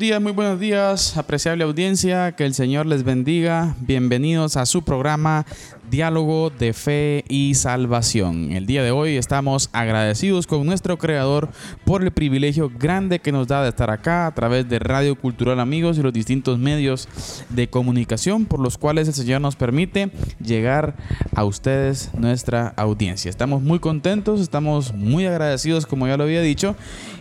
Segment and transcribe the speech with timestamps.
[0.00, 3.74] Días, muy buenos días, apreciable audiencia, que el Señor les bendiga.
[3.80, 5.44] Bienvenidos a su programa
[5.90, 8.52] Diálogo de Fe y Salvación.
[8.52, 11.48] El día de hoy estamos agradecidos con nuestro Creador
[11.84, 15.58] por el privilegio grande que nos da de estar acá a través de Radio Cultural
[15.58, 17.08] Amigos y los distintos medios
[17.48, 20.94] de comunicación por los cuales el Señor nos permite llegar
[21.34, 23.28] a ustedes, nuestra audiencia.
[23.28, 26.76] Estamos muy contentos, estamos muy agradecidos, como ya lo había dicho,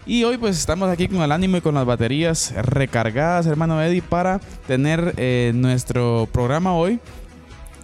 [0.06, 4.04] y hoy pues estamos aquí con el ánimo y con las baterías recargadas, hermano Eddie,
[4.04, 7.00] para tener eh, nuestro programa hoy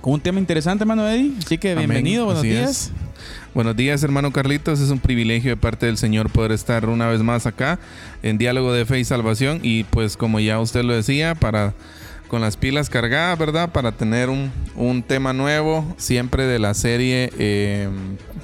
[0.05, 1.31] con un tema interesante, hermano Eddie.
[1.43, 2.91] Así que bienvenido, buenos días.
[3.55, 4.79] Buenos días, hermano Carlitos.
[4.79, 7.79] Es un privilegio de parte del Señor poder estar una vez más acá
[8.21, 9.61] en Diálogo de Fe y Salvación.
[9.63, 11.73] Y pues como ya usted lo decía, para
[12.27, 13.71] con las pilas cargadas, ¿verdad?
[13.71, 17.89] Para tener un, un tema nuevo, siempre de la serie eh,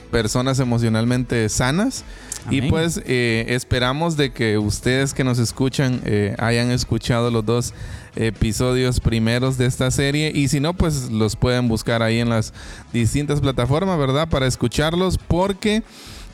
[0.09, 2.05] Personas emocionalmente sanas.
[2.49, 7.75] Y pues eh, esperamos de que ustedes que nos escuchan eh, hayan escuchado los dos
[8.15, 12.53] episodios primeros de esta serie y si no pues los pueden buscar ahí en las
[12.93, 14.27] distintas plataformas, ¿verdad?
[14.27, 15.83] Para escucharlos porque...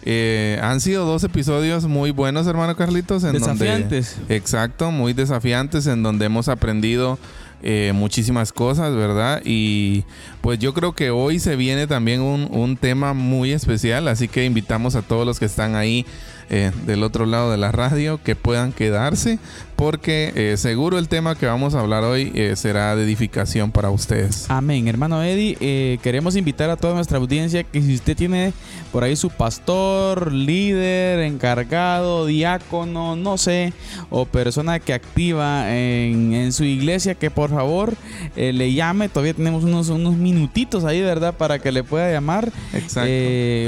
[0.10, 3.26] Eh, han sido dos episodios muy buenos, hermano Carlitos.
[3.26, 4.16] En desafiantes.
[4.30, 7.20] exacto, muy desafiantes, en donde hemos aprendido
[7.62, 9.42] eh, muchísimas cosas, ¿verdad?
[9.44, 10.06] Y
[10.42, 14.46] pues yo creo que hoy se viene también un, un tema muy especial, así que
[14.46, 16.06] invitamos a todos los que están ahí
[16.50, 19.38] eh, del otro lado de la radio que puedan quedarse
[19.78, 23.92] porque eh, seguro el tema que vamos a hablar hoy eh, será de edificación para
[23.92, 24.50] ustedes.
[24.50, 26.00] Amén, hermano Eddie.
[26.02, 28.54] queremos invitar a toda nuestra audiencia que si usted tiene
[28.92, 33.72] por ahí su pastor, líder, encargado, diácono, no sé,
[34.10, 37.94] o persona que activa en, su iglesia, que por favor
[38.36, 39.10] le llame.
[39.10, 41.36] Todavía tenemos unos, unos minutitos ahí, ¿verdad?
[41.36, 42.52] Para que le pueda llamar.
[42.74, 43.02] Exacto.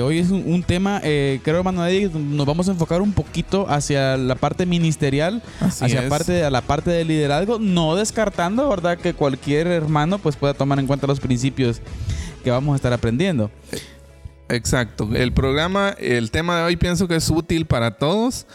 [0.06, 4.18] hoy es un, un tema, creo, hermano Eddie, nos vamos a enfocar un poquito hacia
[4.18, 8.98] la parte ministerial, hacia parte de la parte de liderazgo, no descartando, ¿verdad?
[8.98, 11.82] Que cualquier hermano pues pueda tomar en cuenta los principios
[12.44, 13.52] que vamos a estar aprendiendo.
[14.48, 15.10] Exacto.
[15.14, 18.46] El programa, el tema de hoy pienso que es útil para todos.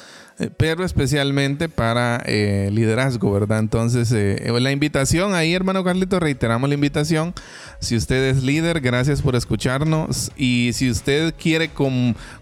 [0.41, 3.61] Eh, pero especialmente para eh, liderazgo, ¿verdad?
[3.61, 7.33] Entonces, eh, la invitación ahí, hermano Carlito, reiteramos la invitación.
[7.79, 10.33] Si usted es líder, gracias por escucharnos.
[10.37, 11.71] Y si usted quiere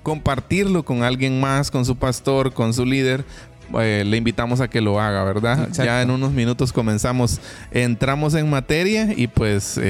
[0.03, 3.27] compartirlo con alguien más, con su pastor, con su líder,
[3.73, 5.69] le invitamos a que lo haga, ¿verdad?
[5.73, 7.41] Ya en unos minutos comenzamos,
[7.71, 9.81] entramos en materia y pues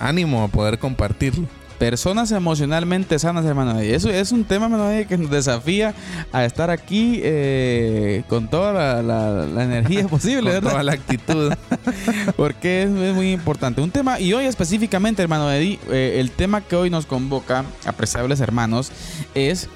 [0.00, 1.46] ánimo a poder compartirlo.
[1.82, 3.82] Personas emocionalmente sanas, hermano.
[3.82, 5.92] Y eso es un tema, hermano, que nos desafía
[6.30, 11.52] a estar aquí eh, con toda la, energía posible, con toda la actitud.
[12.36, 13.80] Porque es, muy importante.
[13.80, 18.38] Un tema, y hoy específicamente, hermano Eddie, eh, el tema que hoy nos convoca, apreciables
[18.38, 18.92] hermanos,
[19.34, 19.68] es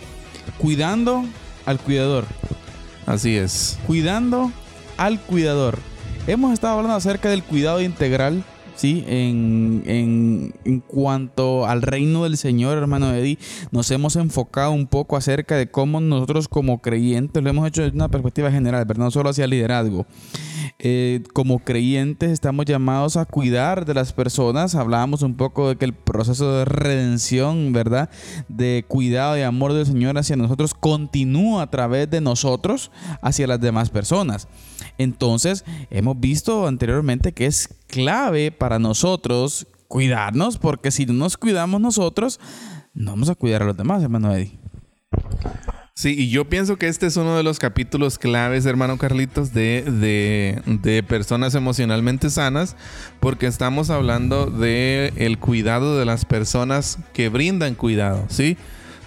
[0.59, 1.25] cuidando
[1.65, 2.25] al cuidador.
[3.06, 3.78] Así es.
[3.87, 4.50] Cuidando
[4.97, 5.78] al cuidador.
[6.27, 8.44] Hemos estado hablando acerca del cuidado integral
[8.77, 9.05] ¿sí?
[9.09, 13.39] En, en, en, cuanto al reino del Señor, hermano Eddie,
[13.71, 17.97] nos hemos enfocado un poco acerca de cómo nosotros como creyentes lo hemos hecho desde
[17.97, 20.06] una perspectiva general, pero no solo hacia el liderazgo.
[20.79, 24.75] Eh, como creyentes estamos llamados a cuidar de las personas.
[24.75, 28.11] Hablábamos un poco de que el proceso de redención, ¿verdad?
[28.49, 32.91] De cuidado y amor del Señor hacia nosotros continúa a través de nosotros
[33.23, 34.49] hacia las demás personas.
[34.99, 41.81] Entonces, hemos visto anteriormente que es clave para nosotros cuidarnos, porque si no nos cuidamos
[41.81, 42.39] nosotros,
[42.93, 44.59] no vamos a cuidar a los demás, hermano Eddie.
[45.98, 49.83] Sí, y yo pienso que este es uno de los capítulos claves, hermano Carlitos, de,
[50.66, 52.77] de, personas emocionalmente sanas,
[53.19, 58.59] porque estamos hablando de el cuidado de las personas que brindan cuidado, ¿sí?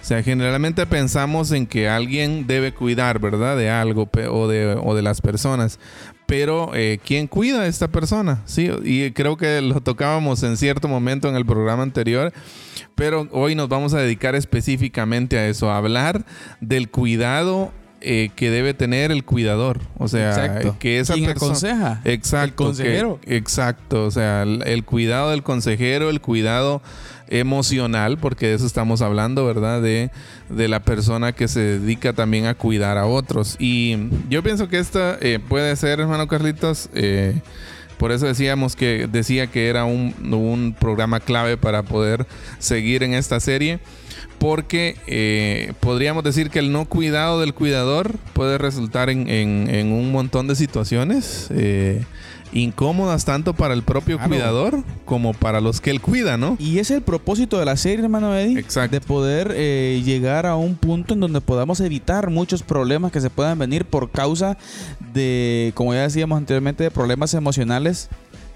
[0.02, 3.56] O sea, generalmente pensamos en que alguien debe cuidar, ¿verdad?
[3.56, 5.78] De algo o de, o de las personas
[6.30, 8.42] pero eh, ¿quién cuida a esta persona?
[8.44, 12.32] Sí, y creo que lo tocábamos en cierto momento en el programa anterior,
[12.94, 16.24] pero hoy nos vamos a dedicar específicamente a eso, a hablar
[16.60, 19.80] del cuidado eh, que debe tener el cuidador.
[19.98, 20.76] O sea, Exacto.
[20.78, 21.48] que esa ¿Quién persona.
[21.50, 22.00] aconseja?
[22.04, 22.62] Exacto.
[22.62, 23.20] El consejero.
[23.20, 24.04] que- exacto.
[24.06, 26.80] O sea, el, el cuidado del consejero, el cuidado
[27.30, 29.80] emocional, porque de eso estamos hablando, ¿verdad?
[29.80, 30.10] De,
[30.48, 33.56] de la persona que se dedica también a cuidar a otros.
[33.58, 33.96] Y
[34.28, 37.40] yo pienso que esta eh, puede ser, hermano Carlitos, eh,
[37.98, 42.26] por eso decíamos que decía que era un, un programa clave para poder
[42.58, 43.78] seguir en esta serie.
[44.38, 50.10] Porque eh, podríamos decir que el no cuidado del cuidador puede resultar en, en- un
[50.12, 51.48] montón de situaciones
[52.52, 54.30] incómodas tanto para el propio Claro.
[54.30, 56.56] cuidador como para los que él cuida, ¿no?
[56.58, 58.58] Y es el propósito de la serie, hermano Eddie.
[58.58, 58.94] Exacto.
[58.94, 63.30] De poder eh, llegar a un punto en donde podamos evitar muchos problemas que se
[63.30, 64.56] puedan venir por causa
[65.14, 68.08] de, como ya decíamos anteriormente, de problemas emocionales.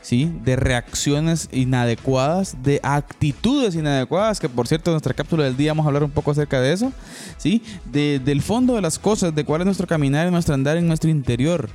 [0.03, 0.31] ¿Sí?
[0.45, 5.87] De reacciones inadecuadas, de actitudes inadecuadas, que por cierto en nuestra cápsula del día vamos
[5.87, 6.93] a hablar un poco acerca de eso,
[7.39, 7.63] ¿sí?
[7.91, 10.87] De- del fondo de las cosas, de cuál es nuestro caminar y nuestro andar en
[10.87, 11.71] nuestro interior.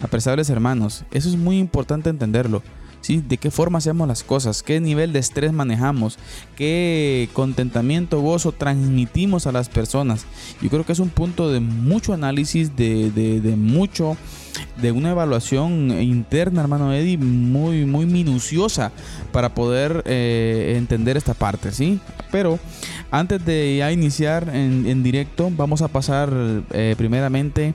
[0.00, 2.62] Apreciables hermanos, eso es muy importante entenderlo.
[3.00, 3.22] ¿sí?
[3.26, 6.18] De qué forma hacemos las cosas, qué nivel de estrés manejamos,
[6.56, 10.26] qué contentamiento, gozo transmitimos a las personas.
[10.60, 14.16] Yo creo que es un punto de mucho análisis, de, de- de mucho,
[14.82, 18.90] de una evaluación interna, hermano Eddie, muy, muy minuciosa
[19.32, 22.00] para poder eh, entender esta parte, ¿sí?
[22.32, 22.58] Pero
[23.12, 26.32] antes de ya iniciar en, en directo, vamos a pasar
[26.72, 27.74] eh, primeramente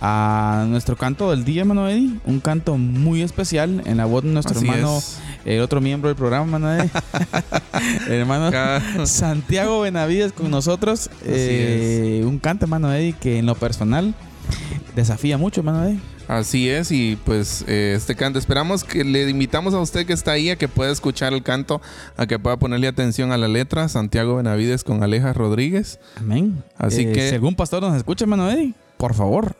[0.00, 2.18] a nuestro canto del día, Eddie.
[2.24, 5.18] Un canto muy especial en la voz de nuestro Así hermano, es.
[5.44, 6.90] el otro miembro del programa, Eddie.
[8.06, 11.10] el hermano Cada- Santiago Benavides con nosotros.
[11.24, 14.14] Eh, un canto, Eddie, que en lo personal
[14.96, 16.00] desafía mucho, hermano Eddie.
[16.28, 20.30] Así es, y pues eh, este canto, esperamos que le invitamos a usted que está
[20.30, 21.82] ahí a que pueda escuchar el canto,
[22.16, 25.98] a que pueda ponerle atención a la letra, Santiago Benavides con Aleja Rodríguez.
[26.14, 26.62] Amén.
[26.78, 29.56] Así Eh, que- Si algún pastor nos escucha, Eddie, por favor,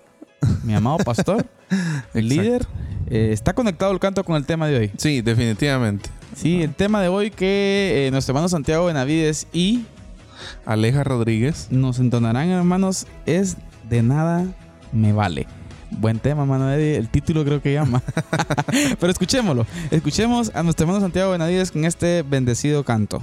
[0.64, 1.46] mi amado pastor,
[2.14, 2.66] el líder,
[3.08, 4.90] eh, está conectado el canto con el tema de hoy.
[4.96, 6.10] Sí, definitivamente.
[6.36, 9.84] Sí, el tema de hoy que eh, nuestro hermano Santiago Benavides y
[10.64, 11.68] Aleja Rodríguez.
[11.70, 13.56] nos entonarán, hermanos, es
[13.88, 14.46] de nada
[14.92, 15.46] me vale.
[15.90, 16.96] Buen tema, hermano Eddie.
[16.96, 18.02] El título creo que llama.
[19.00, 19.66] Pero escuchémoslo.
[19.90, 23.22] Escuchemos a nuestro hermano Santiago Benavides con este bendecido canto.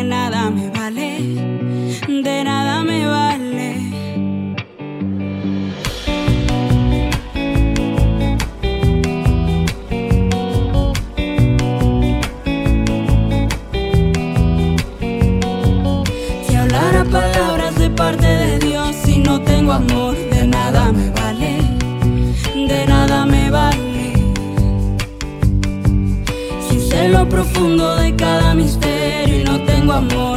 [27.61, 30.30] profundo de cada misterio y no tengo amor,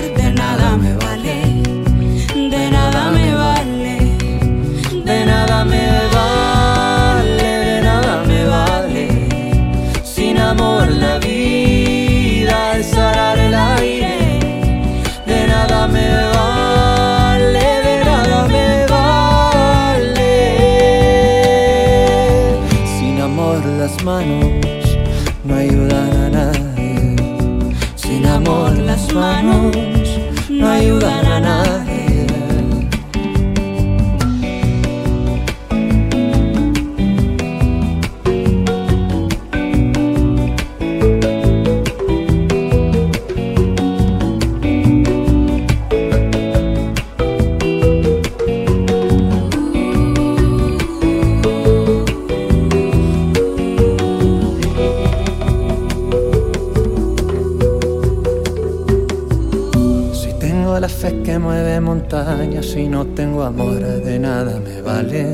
[60.81, 65.25] La fe que mueve montañas, si no tengo amor, de nada me vale,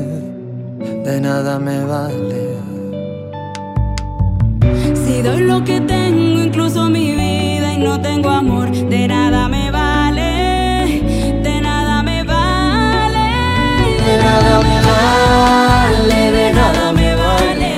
[1.03, 2.43] de nada me vale.
[4.93, 9.71] Si doy lo que tengo, incluso mi vida, y no tengo amor, de nada me
[9.71, 11.01] vale,
[11.43, 13.27] de nada me vale,
[14.05, 17.73] De nada me vale, de nada me vale.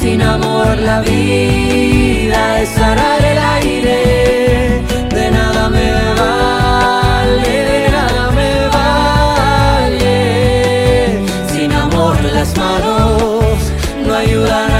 [0.00, 4.23] Sin amor la vida es arar el aire.
[14.26, 14.73] you lie.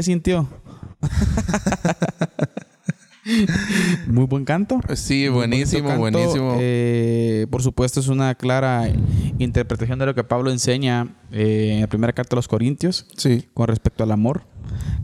[0.00, 0.48] ¿Qué sintió?
[4.06, 4.80] Muy buen canto.
[4.94, 6.00] Sí, buenísimo, canto.
[6.00, 6.56] buenísimo.
[6.58, 8.90] Eh, por supuesto, es una clara
[9.38, 13.46] interpretación de lo que Pablo enseña eh, en la primera carta a los Corintios sí.
[13.52, 14.44] con respecto al amor,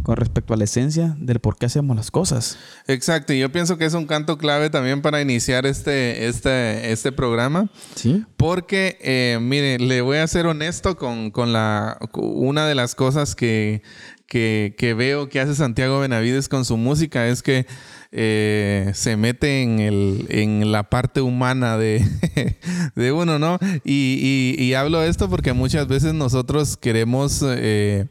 [0.02, 2.56] con respecto a la esencia del por qué hacemos las cosas.
[2.86, 7.12] Exacto, y yo pienso que es un canto clave también para iniciar este, este, este
[7.12, 7.68] programa.
[7.96, 8.24] ¿Sí?
[8.38, 13.36] Porque, eh, mire, le voy a ser honesto con, con la, una de las cosas
[13.36, 13.82] que,
[14.26, 17.66] que, que veo que hace Santiago Benavides con su música es que
[18.12, 22.04] eh, se mete en, el, en la parte humana de,
[22.96, 23.58] de uno, ¿no?
[23.84, 28.06] Y, y, y hablo de esto porque muchas veces nosotros queremos, eh,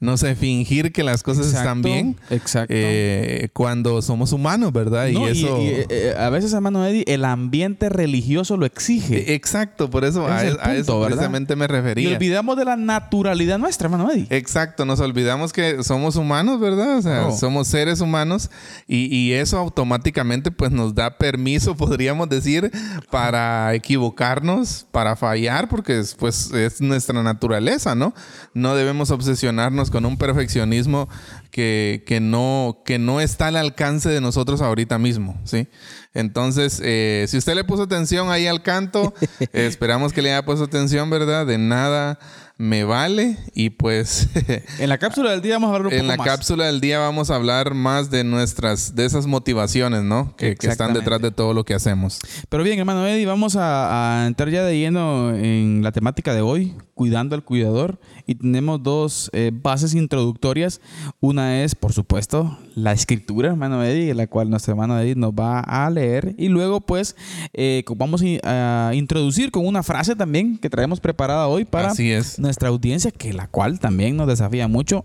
[0.00, 2.74] no sé, fingir que las cosas están Exacto, bien Exacto.
[2.76, 5.08] eh, cuando somos humanos, ¿verdad?
[5.08, 5.58] No, y eso...
[5.60, 9.34] eh, eh, a veces, hermano Eddie, el ambiente religioso lo exige.
[9.34, 11.16] Exacto, por eso Ese a, es el a eso punto, ¿verdad?
[11.16, 12.16] precisamente me y refería.
[12.16, 14.26] olvidamos de la naturalidad nuestra, hermano Eddie.
[14.30, 16.98] Exacto, nos olvidamos que somos humanos, ¿verdad?
[16.98, 17.36] O sea, Claro.
[17.36, 18.50] somos seres humanos
[18.88, 22.70] y, y eso automáticamente pues nos da permiso, podríamos decir,
[23.10, 28.14] para equivocarnos, para fallar, porque es, pues es nuestra naturaleza, ¿no?
[28.52, 31.08] No debemos obsesionarnos con un perfeccionismo
[31.50, 35.66] que, que no, que no está al alcance de nosotros ahorita mismo, ¿sí?
[36.14, 40.44] Entonces, eh, si usted le puso atención ahí al canto, eh, esperamos que le haya
[40.44, 41.46] puesto atención, ¿verdad?
[41.46, 42.18] De nada
[42.62, 44.28] me vale y pues...
[44.78, 46.26] En la cápsula del día vamos a hablar un En poco la más.
[46.26, 50.36] cápsula del día vamos a hablar más de nuestras, de esas motivaciones, ¿no?
[50.36, 52.20] Que, que están detrás de todo lo que hacemos.
[52.48, 56.40] Pero bien, hermano Eddie, vamos a, a entrar ya de lleno en la temática de
[56.40, 57.98] hoy, cuidando al cuidador.
[58.28, 60.80] Y tenemos dos eh, bases introductorias.
[61.18, 65.58] Una es, por supuesto, la escritura, hermano Eddie, la cual nuestro hermano Eddie nos va
[65.58, 66.36] a leer.
[66.38, 67.16] Y luego, pues,
[67.54, 72.38] eh, vamos a, introducir con una frase también que traemos preparada hoy para Así es.
[72.38, 75.04] nuestra audiencia, que la cual también nos desafía mucho,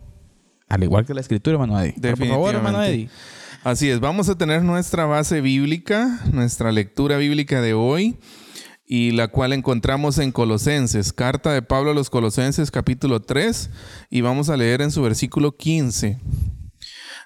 [0.70, 1.96] al igual que la escritura, hermano Eddie.
[2.00, 2.84] Pero por favor, hermano.
[2.84, 3.10] Eddie.
[3.64, 8.18] Así es, vamos a tener nuestra base bíblica, nuestra lectura bíblica de hoy,
[8.88, 13.70] y la cual encontramos en Colosenses, carta de Pablo a los Colosenses capítulo 3,
[14.10, 16.20] y vamos a leer en su versículo 15.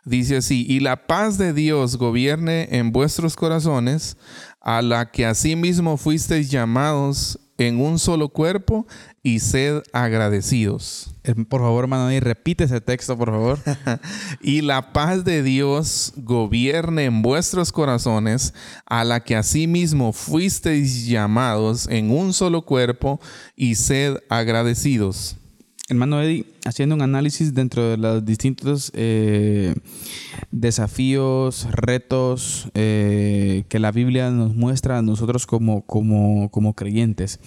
[0.03, 4.17] Dice así, y la paz de Dios gobierne en vuestros corazones,
[4.59, 8.87] a la que asimismo fuisteis llamados en un solo cuerpo,
[9.23, 11.13] y sed agradecidos.
[11.23, 13.59] Eh, Por favor, hermano Eddie, repite ese texto, por favor.
[14.41, 18.53] Y la paz de Dios gobierne en vuestros corazones,
[18.85, 23.19] a la que asimismo fuisteis llamados en un solo cuerpo,
[23.55, 25.37] y sed agradecidos.
[25.91, 29.75] Hermano Eddie, haciendo un análisis dentro de los distintos eh,
[30.49, 37.41] desafíos, retos eh, que la Biblia nos muestra a nosotros como, como, como creyentes.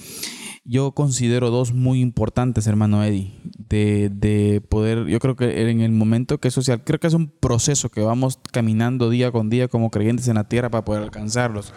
[0.67, 3.35] Yo considero dos muy importantes, hermano Eddie,
[3.69, 7.13] de, de poder, yo creo que en el momento que es social, creo que es
[7.13, 11.03] un proceso que vamos caminando día con día como creyentes en la tierra para poder
[11.03, 11.75] alcanzarlos.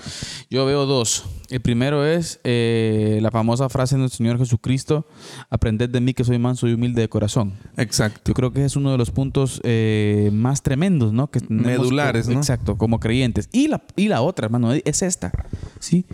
[0.49, 1.25] Yo veo dos.
[1.49, 5.05] El primero es eh, la famosa frase del Señor Jesucristo,
[5.49, 7.55] aprended de mí que soy manso y humilde de corazón.
[7.75, 8.21] Exacto.
[8.25, 11.29] Yo creo que es uno de los puntos eh, más tremendos, ¿no?
[11.29, 12.39] Que Medulares, como- ¿no?
[12.39, 13.49] Exacto, como creyentes.
[13.51, 15.33] Y la, y la otra, hermano, es esta,
[15.81, 16.05] ¿sí?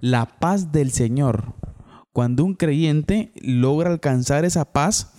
[0.00, 1.52] La paz del Señor.
[2.12, 5.12] Cuando un creyente logra alcanzar esa paz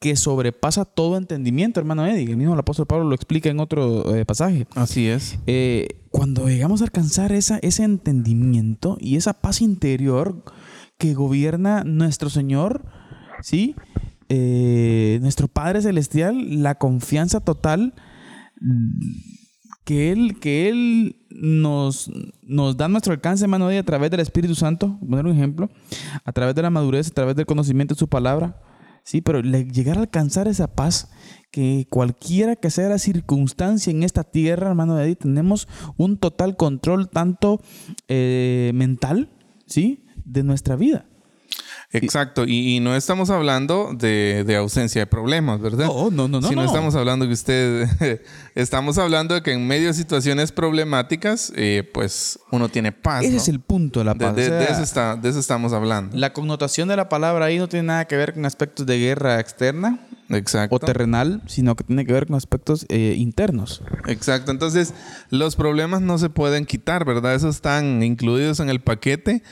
[0.00, 2.30] que sobrepasa todo entendimiento, hermano Eddie.
[2.30, 4.66] El mismo el apóstol Pablo lo explica en otro eh, pasaje.
[4.74, 5.38] Así es.
[5.46, 10.42] Eh, cuando llegamos a alcanzar esa, ese entendimiento y esa paz interior
[10.96, 12.86] que gobierna nuestro Señor,
[13.42, 13.76] ¿sí?
[14.30, 17.94] Eh, nuestro Padre Celestial, la confianza total
[19.90, 22.08] que Él, que él nos,
[22.42, 25.68] nos da nuestro alcance, hermano, Eddie, a través del Espíritu Santo, poner un ejemplo,
[26.24, 28.62] a través de la madurez, a través del conocimiento de su palabra,
[29.02, 31.10] Sí, pero le- llegar a alcanzar esa paz,
[31.50, 35.66] que cualquiera que sea la circunstancia en esta tierra, hermano Eddie, tenemos
[35.96, 37.60] un total control tanto
[38.06, 39.30] eh, mental,
[39.66, 40.04] ¿sí?
[40.24, 41.06] De nuestra vida.
[41.92, 42.44] Exacto.
[42.46, 45.86] Y, y no estamos hablando de, de ausencia de problemas, ¿verdad?
[45.86, 46.66] No, no, no, no, Si no, no.
[46.68, 48.20] estamos hablando que usted.
[48.54, 53.22] estamos hablando de que en medio de situaciones problemáticas, eh, pues uno tiene paz.
[53.24, 53.36] Ese ¿no?
[53.38, 54.36] es el punto de la De, paz.
[54.36, 56.16] de- O sea, de eso está- de eso estamos hablando.
[56.16, 59.40] La connotación de la palabra ahí no tiene nada que ver con aspectos de guerra
[59.40, 60.76] externa Exacto.
[60.76, 63.82] o terrenal, sino que tiene que ver con aspectos eh, internos.
[64.06, 64.52] Exacto.
[64.52, 64.94] Entonces,
[65.30, 67.34] los problemas no se pueden quitar, ¿verdad?
[67.34, 69.42] Esos están incluidos en el paquete,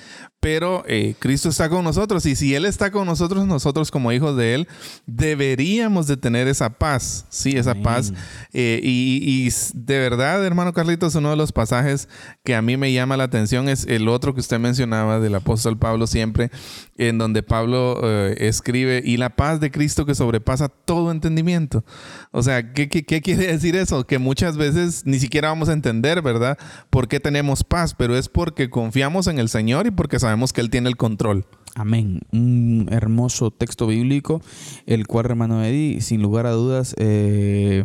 [0.41, 4.37] pero eh, Cristo está con nosotros y si Él está con nosotros, nosotros como hijos
[4.37, 4.69] de Él
[5.05, 8.13] deberíamos de tener esa paz, sí, esa paz.
[8.53, 12.09] Eh, y, y, de verdad, hermano Carlitos, uno de los pasajes
[12.45, 15.77] que a mí me llama la atención es el otro que usted mencionaba del apóstol
[15.77, 16.53] Pablo siempre,
[16.97, 21.85] en donde Pablo eh, escribe, y la paz de Cristo que sobrepasa todo entendimiento.
[22.31, 24.07] O sea, ¿qué, ¿qué, qué, quiere decir eso?
[24.07, 26.57] Que muchas veces ni siquiera vamos a entender, ¿verdad?
[26.91, 27.95] ¿Por qué tenemos paz?
[27.95, 31.45] Pero es porque confiamos en el Señor y porque sabemos que Él tiene el control.
[31.75, 32.21] Amén.
[32.33, 34.43] Un hermoso texto bíblico,
[34.87, 37.85] el cual, hermano Eddie, sin lugar a dudas, eh,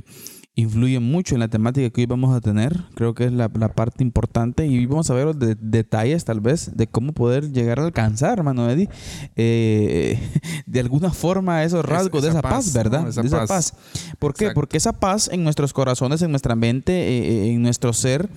[0.56, 2.84] influye mucho en la temática que hoy vamos a tener.
[2.94, 6.42] Creo que es la, la parte importante y vamos a ver los de, detalles tal
[6.42, 8.88] vez de cómo poder llegar a alcanzar, hermano Eddie,
[9.36, 10.20] eh,
[10.68, 13.02] de alguna forma esos rasgos esa de esa paz, paz, ¿verdad?
[13.04, 13.10] ¿no?
[13.10, 13.48] Esa de esa paz.
[13.48, 13.74] paz.
[14.20, 14.46] ¿Por qué?
[14.46, 14.60] Exacto.
[14.60, 18.30] Porque esa paz en nuestros corazones, en nuestra mente, eh, en nuestro ser,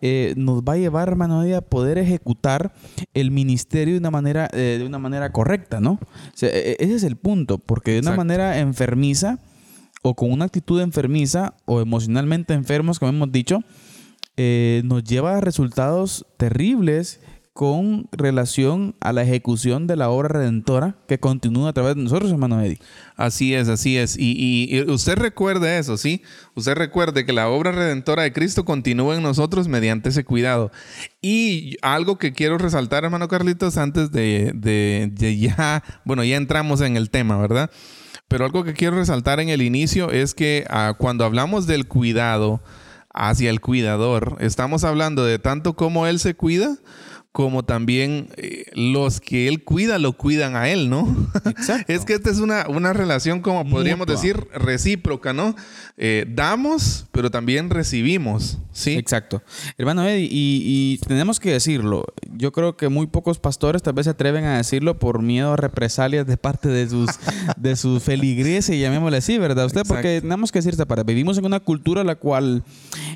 [0.00, 2.74] eh, nos va a llevar, hermano Eddie, a poder ejecutar
[3.14, 5.92] el ministerio de una manera, eh, de una manera correcta, ¿no?
[5.92, 6.00] O
[6.34, 8.20] sea, e- ese es el punto, porque de una Exacto.
[8.20, 9.38] manera enfermiza
[10.02, 13.60] o con una actitud enfermiza o emocionalmente enfermos, como hemos dicho,
[14.36, 17.20] eh, nos lleva a resultados terribles
[17.52, 22.30] con relación a la ejecución de la obra redentora que continúa a través de nosotros,
[22.32, 22.78] hermano Eddie.
[23.14, 24.16] Así es, así es.
[24.18, 26.22] Y, usted recuerde eso, ¿sí?
[26.54, 30.72] Usted recuerde que la obra redentora de Cristo continúa en nosotros mediante ese cuidado.
[31.20, 36.96] Y algo que quiero resaltar, hermano Carlitos, antes de- de ya, bueno, ya entramos en
[36.96, 37.70] el tema, ¿verdad?
[38.32, 42.62] Pero algo que quiero resaltar en el inicio es que ah, cuando hablamos del cuidado
[43.12, 46.78] hacia el cuidador, estamos hablando de tanto cómo él se cuida,
[47.32, 51.30] como también eh, los que él cuida lo cuidan a él, ¿no?
[51.46, 51.90] Exacto.
[51.92, 54.20] es que esta es una, una relación, como podríamos Mutua.
[54.20, 55.56] decir, recíproca, ¿no?
[55.96, 58.92] Eh, damos, pero también recibimos, ¿sí?
[58.96, 59.42] Exacto.
[59.78, 62.04] Hermano Eddie, y, y tenemos que decirlo.
[62.36, 65.56] Yo creo que muy pocos pastores tal vez se atreven a decirlo por miedo a
[65.56, 67.08] represalias de parte de sus,
[67.56, 69.64] de sus feligreses, llamémosle así, ¿verdad?
[69.64, 71.04] Usted, porque tenemos que decir esta parte.
[71.04, 72.62] Vivimos en una cultura la cual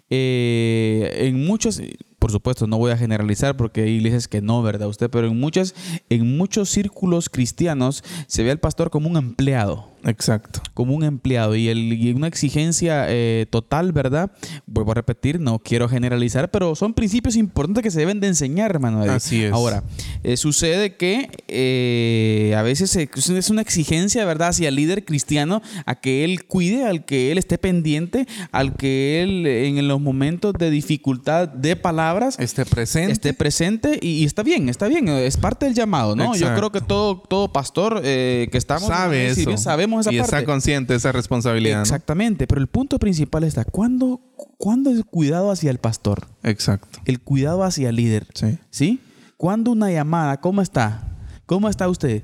[0.08, 1.82] eh, en muchos,
[2.18, 4.88] por supuesto, no voy a generalizar porque hay iglesias que no, ¿verdad?
[4.88, 5.74] Usted, pero en muchas,
[6.08, 10.60] en muchos círculos cristianos se ve al pastor como un empleado Exacto.
[10.74, 14.30] como un empleado y, el, y una exigencia eh, total, ¿verdad?
[14.66, 18.70] Vuelvo a repetir, no quiero generalizar, pero son principios importantes que se deben de enseñar,
[18.70, 19.02] hermano.
[19.02, 19.52] Así es.
[19.52, 19.82] Ahora,
[20.22, 25.96] eh, sucede que eh, a veces es una exigencia, ¿verdad?, hacia el líder cristiano a
[25.96, 30.70] que él cuide, al que él esté pendiente, al que él en los momentos de
[30.70, 33.12] dificultad de palabras Esté presente.
[33.12, 36.34] esté presente y, y está bien, está bien, es parte del llamado, ¿no?
[36.36, 39.44] Yo creo que todo, todo pastor que estamos sabe eso.
[39.46, 39.58] bien
[40.00, 40.36] esa y parte.
[40.36, 41.76] está consciente de esa responsabilidad.
[41.76, 41.82] ¿no?
[41.82, 44.20] Exactamente, pero el punto principal está, ¿cuándo,
[44.58, 46.26] ¿cuándo el cuidado hacia el pastor?
[46.42, 47.00] Exacto.
[47.04, 48.26] El cuidado hacia el líder.
[48.34, 48.58] Sí.
[48.70, 49.00] ¿Sí?
[49.36, 50.40] ¿Cuándo una llamada?
[50.40, 51.02] ¿Cómo está?
[51.46, 52.22] ¿Cómo está usted?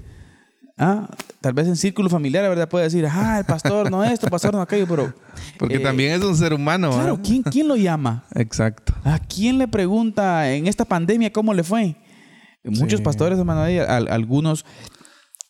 [0.79, 1.09] Ah,
[1.41, 2.69] tal vez en círculo familiar, ¿verdad?
[2.69, 5.15] Puede decir, ah, el pastor no esto, el pastor no aquello, pero...
[5.59, 6.91] Porque eh, también es un ser humano.
[6.91, 7.21] Claro.
[7.23, 8.25] ¿quién, ¿quién lo llama?
[8.35, 8.95] Exacto.
[9.05, 11.97] ¿A quién le pregunta en esta pandemia cómo le fue?
[12.65, 13.05] Muchos Sí.
[13.05, 13.63] pastores, hermano,
[14.09, 14.65] algunos,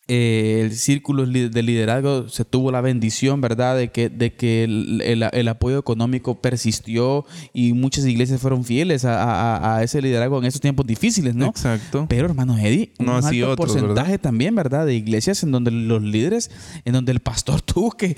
[0.09, 3.77] eh, el círculo de liderazgo se tuvo la bendición, ¿verdad?
[3.77, 9.05] De que, de que el, el- el apoyo económico persistió y muchas iglesias fueron fieles
[9.05, 11.45] a, a- a ese liderazgo en esos tiempos difíciles, ¿no?
[11.47, 12.05] Exacto.
[12.09, 14.19] Pero, hermano Eddie, un No alto otros, porcentaje ¿verdad?
[14.21, 14.85] también, ¿verdad?
[14.85, 16.51] De iglesias en donde los líderes,
[16.83, 18.15] en donde el pastor tuvo que,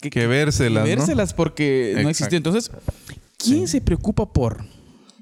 [0.00, 0.88] Que vérselas, ¿no?
[0.88, 2.38] vérselas porque no existió.
[2.38, 2.72] Entonces,
[3.36, 4.64] ¿quién se preocupa por?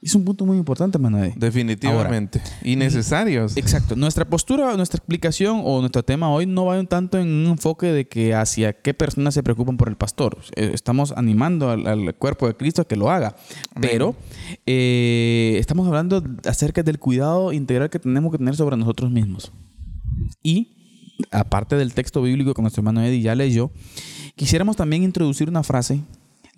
[0.01, 1.35] Es un punto muy importante, Eddie.
[1.37, 2.41] Definitivamente.
[2.63, 3.57] y necesarios.
[3.57, 3.97] Exacto.
[3.97, 7.87] Nuestra postura, nuestra explicación o nuestro tema hoy no va un tanto en un enfoque
[7.89, 10.39] de que hacia qué personas se preocupan por el pastor.
[10.55, 13.35] Eh, Estamos animando al, al cuerpo de Cristo a que lo haga.
[13.81, 14.15] Pero
[14.67, 19.53] eh, estamos hablando acerca del cuidado integral que tenemos que tener sobre nosotros mismos.
[20.43, 20.77] Y
[21.33, 23.73] aparte del texto bíblico que nuestro hermano Eddie ya leyó,
[24.37, 26.01] quisiéramos también introducir una frase,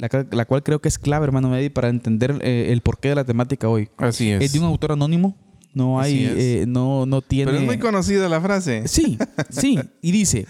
[0.01, 3.15] la, la cual creo que es clave, hermano Eddie, para entender eh, el porqué de
[3.17, 3.91] la temática hoy.
[3.99, 4.43] Así es.
[4.43, 5.37] Es de un autor anónimo.
[5.75, 7.51] No hay, eh, no, no tiene.
[7.51, 8.89] Pero es muy conocida la frase.
[8.89, 9.19] Sí,
[9.51, 9.79] sí.
[10.01, 10.47] Y dice: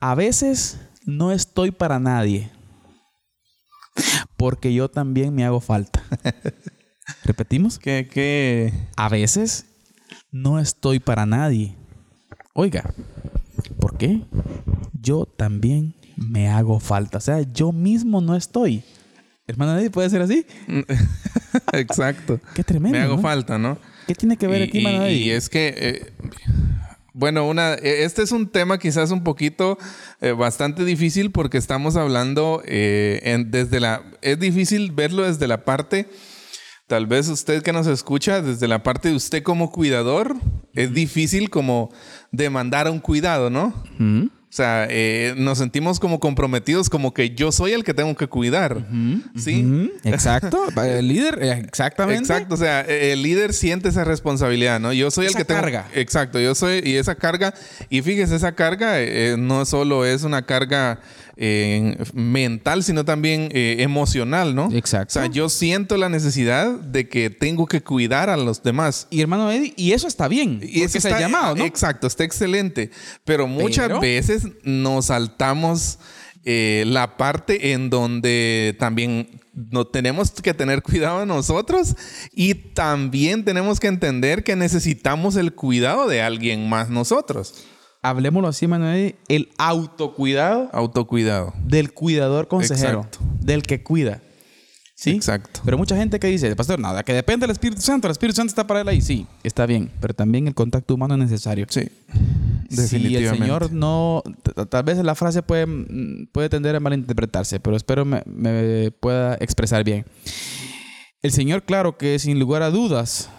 [0.00, 2.50] A veces no estoy para nadie.
[4.36, 6.04] Porque yo también me hago falta.
[7.24, 7.78] ¿Repetimos?
[7.78, 9.66] Que, que A veces
[10.30, 11.76] no estoy para nadie.
[12.54, 12.94] Oiga,
[13.80, 14.22] ¿por qué?
[15.00, 17.18] Yo también me hago falta.
[17.18, 18.82] O sea, yo mismo no estoy.
[19.46, 20.46] Hermano, ¿nadie puede ser así?
[21.72, 22.40] Exacto.
[22.54, 22.98] Qué tremendo.
[22.98, 23.22] Me hago ¿no?
[23.22, 23.78] falta, ¿no?
[24.06, 25.08] ¿Qué tiene que ver y, aquí, hermano?
[25.10, 26.12] y es que, eh,
[27.12, 29.78] bueno, una, eh, este es un tema quizás un poquito
[30.20, 35.64] eh, bastante difícil porque estamos hablando eh, en- desde la, es difícil verlo desde la
[35.64, 36.08] parte,
[36.86, 40.36] tal vez usted que nos escucha, desde la parte de usted como cuidador
[40.74, 41.90] es difícil como
[42.30, 43.72] demandar un cuidado, ¿no?
[44.54, 48.28] O sea, eh, nos sentimos como comprometidos, como que yo soy el que tengo que
[48.28, 48.86] cuidar.
[49.36, 49.90] ¿Sí?
[50.04, 50.66] Exacto.
[50.84, 52.20] El líder, eh, exactamente.
[52.22, 54.92] Exacto, o sea, eh, el líder siente esa responsabilidad, ¿no?
[54.92, 55.60] Yo soy Esa el que tengo.
[55.60, 55.88] carga.
[55.92, 56.82] Exacto, yo soy.
[56.84, 57.52] Y esa carga,
[57.90, 61.00] y fíjese, esa carga eh, no solo es una carga
[61.36, 64.70] eh, mental, sino también eh, emocional, ¿no?
[64.72, 65.18] Exacto.
[65.18, 69.06] O sea, yo siento la necesidad de que tengo que cuidar a los demás.
[69.10, 70.60] Y hermano Eddie, y eso está bien.
[70.62, 71.64] Y eso es el está llamado, ¿no?
[71.64, 72.90] Exacto, está excelente.
[73.24, 75.98] Pero muchas Pero- veces nos saltamos
[76.44, 81.96] eh, la parte en donde también no tenemos que tener cuidado de nosotros
[82.32, 87.64] y también tenemos que entender que necesitamos el cuidado de alguien más nosotros.
[88.04, 91.54] Hablemoslo así, Eddie, el autocuidado Autocuidado.
[91.64, 93.18] del cuidador consejero, Exacto.
[93.40, 94.20] del que cuida.
[94.94, 95.12] ¿Sí?
[95.12, 95.60] Exacto.
[95.64, 98.50] Pero mucha gente que dice, pastor, nada, que depende del Espíritu Santo, el Espíritu Santo
[98.50, 99.00] está para él ahí.
[99.00, 101.66] Sí, está bien, pero también el contacto humano es necesario.
[101.70, 101.88] Sí.
[102.68, 103.28] Si el.
[103.28, 104.22] Señor no,
[104.68, 109.34] tal vez la frase puede, mm, puede tender a malinterpretarse, pero espero me, me pueda
[109.40, 110.04] expresar bien.
[111.22, 113.30] El Señor, claro que sin lugar a dudas,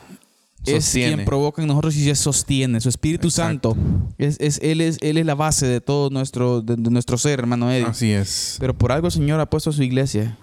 [0.65, 1.13] es Sostiene.
[1.15, 2.79] quien provoca en nosotros y se sostiene.
[2.81, 3.71] Su Espíritu Exacto.
[3.75, 7.17] Santo, es, es- él, es, él es la base de todo nuestro, de, de nuestro
[7.17, 7.85] ser, hermano Eddie.
[7.85, 8.57] Así es.
[8.59, 10.37] Pero por algo el Señor ha puesto a su iglesia.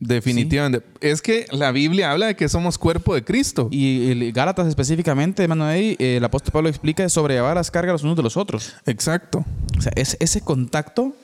[0.00, 0.84] Definitivamente.
[1.00, 3.68] Es que la Biblia habla de que somos cuerpo de Cristo.
[3.70, 7.92] Y el Gálatas específicamente, hermano Eddie, eh, el apóstol Pablo explica de sobrellevar las cargas
[7.94, 8.74] los unos de los otros.
[8.86, 9.44] Exacto.
[9.78, 11.14] O sea, es- ese contacto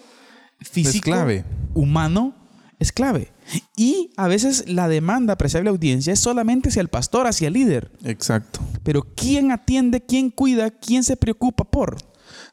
[0.60, 1.44] físico, clave.
[1.74, 2.34] humano,
[2.78, 3.28] es clave.
[3.76, 7.90] Y a veces la demanda, apreciable audiencia, es solamente hacia el pastor, hacia el líder.
[8.04, 8.60] Exacto.
[8.82, 11.96] Pero ¿quién atiende, quién cuida, quién se preocupa por?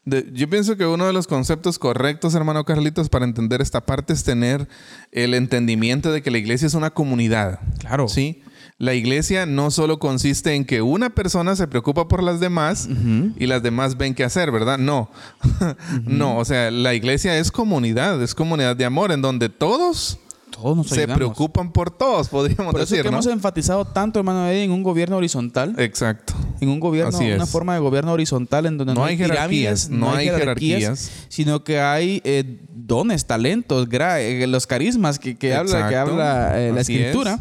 [0.04, 4.12] De- yo pienso que uno de los conceptos correctos, hermano Carlitos, para entender esta parte
[4.12, 4.68] es tener
[5.12, 7.60] el entendimiento de que la iglesia es una comunidad.
[7.78, 8.08] Claro.
[8.08, 8.42] Sí.
[8.78, 12.88] La iglesia no solo consiste en que una persona se preocupa por las demás
[13.36, 14.78] y las demás ven qué hacer, ¿verdad?
[14.78, 15.10] No.
[16.04, 20.76] no, o sea, la iglesia es comunidad, es comunidad de amor en donde todos Todos
[20.76, 23.16] nos se preocupan por todos, podríamos Por eso es decir, que ¿no?
[23.18, 25.74] hemos enfatizado tanto, hermano en un gobierno horizontal.
[25.78, 26.34] Exacto.
[26.60, 27.50] en un gobierno, Así una es.
[27.50, 31.10] forma de gobierno horizontal en donde no, No hay jerarquías, no hay jerarquías.
[31.28, 36.72] sino que hay eh, dones, talentos, eh, los carismas que, que habla, que habla eh,
[36.72, 37.40] la escritura.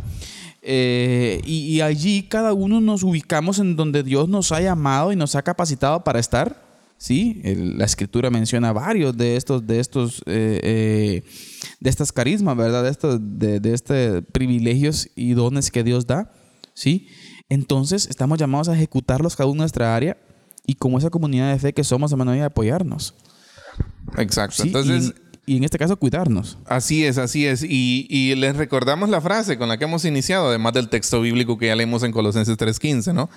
[0.61, 5.15] Eh, y, y allí cada uno nos ubicamos en donde Dios nos ha llamado y
[5.15, 6.65] nos ha capacitado para estar.
[6.99, 11.23] Sí, El- la escritura menciona varios de estos, de estos, eh, eh,
[11.79, 12.83] de estas carismas, ¿verdad?
[12.83, 16.31] De estos, de, de este privilegios y dones que Dios da.
[16.73, 17.07] Sí.
[17.49, 20.17] Entonces estamos llamados a ejecutarlos cada uno en nuestra área
[20.65, 23.15] y como esa comunidad de fe que somos, hermano, y apoyarnos.
[24.17, 24.63] Exacto.
[24.63, 26.57] Sí, Entonces, y, y en este caso cuidarnos.
[26.65, 27.63] Así es, así es.
[27.63, 31.57] Y, y les recordamos la frase con la que hemos iniciado, además del texto bíblico
[31.57, 33.29] que ya leímos en Colosenses 3.15, ¿no?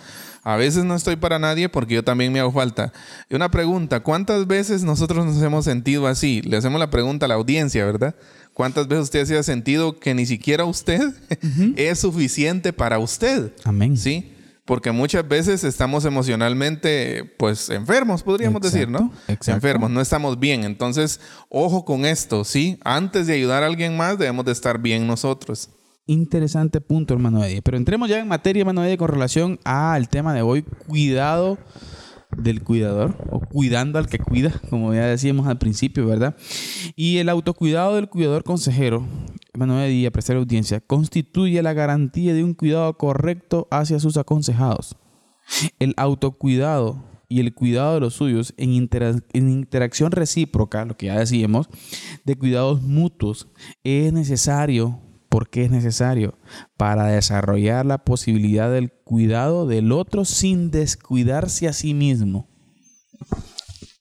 [0.43, 2.93] A veces no estoy para nadie porque yo también me hago falta.
[3.31, 6.43] Y una pregunta, ¿cuántas veces nosotros nos hemos sentido así?
[6.43, 8.17] Le hacemos la pregunta a la audiencia, ¿verdad?
[8.55, 11.15] ¿Cuántas veces usted se ha sentido que ni siquiera usted
[11.77, 13.53] es suficiente para usted?
[13.63, 13.97] Amén.
[13.97, 14.33] ¿Sí?
[14.65, 19.13] Porque muchas veces estamos emocionalmente, pues, enfermos, podríamos decir, ¿no?
[19.27, 19.53] Exacto.
[19.53, 20.65] Enfermos, no estamos bien.
[20.65, 22.79] Entonces, ojo con esto, ¿sí?
[22.85, 25.71] Antes de ayudar a alguien más, debemos de estar bien nosotros.
[26.07, 27.63] Interesante punto, hermano Eddie.
[27.63, 31.59] Pero entremos ya en materia, hermano Eddie, con relación al tema de hoy, cuidado
[32.37, 36.37] del cuidador o cuidando al que cuida, como ya decíamos al principio, ¿verdad?
[36.97, 39.07] Y el autocuidado del cuidador consejero,
[39.53, 44.97] hermano Eddie, apreciar audiencia, constituye la garantía de un cuidado correcto hacia sus aconsejados.
[45.79, 51.69] El autocuidado y el cuidado de los suyos en interacción recíproca, lo que ya decíamos,
[52.25, 53.49] de cuidados mutuos,
[53.85, 56.37] es necesario, porque es necesario,
[56.77, 62.49] para desarrollar la posibilidad del cuidado del otro sin descuidarse a sí mismo.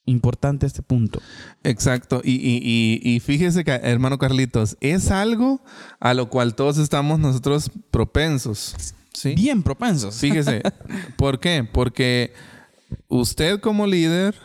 [0.10, 1.22] Importante este punto.
[1.64, 2.22] Exacto.
[2.24, 2.62] Y, y-
[3.04, 5.62] y- y fíjese, que, hermano Carlitos, es algo
[6.00, 8.76] a lo cual todos estamos nosotros propensos.
[9.14, 9.36] ¿sí?
[9.36, 10.16] Bien propensos.
[10.16, 10.62] Fíjese,
[11.18, 11.68] ¿por qué?
[11.72, 12.34] Porque
[13.08, 14.36] usted como líder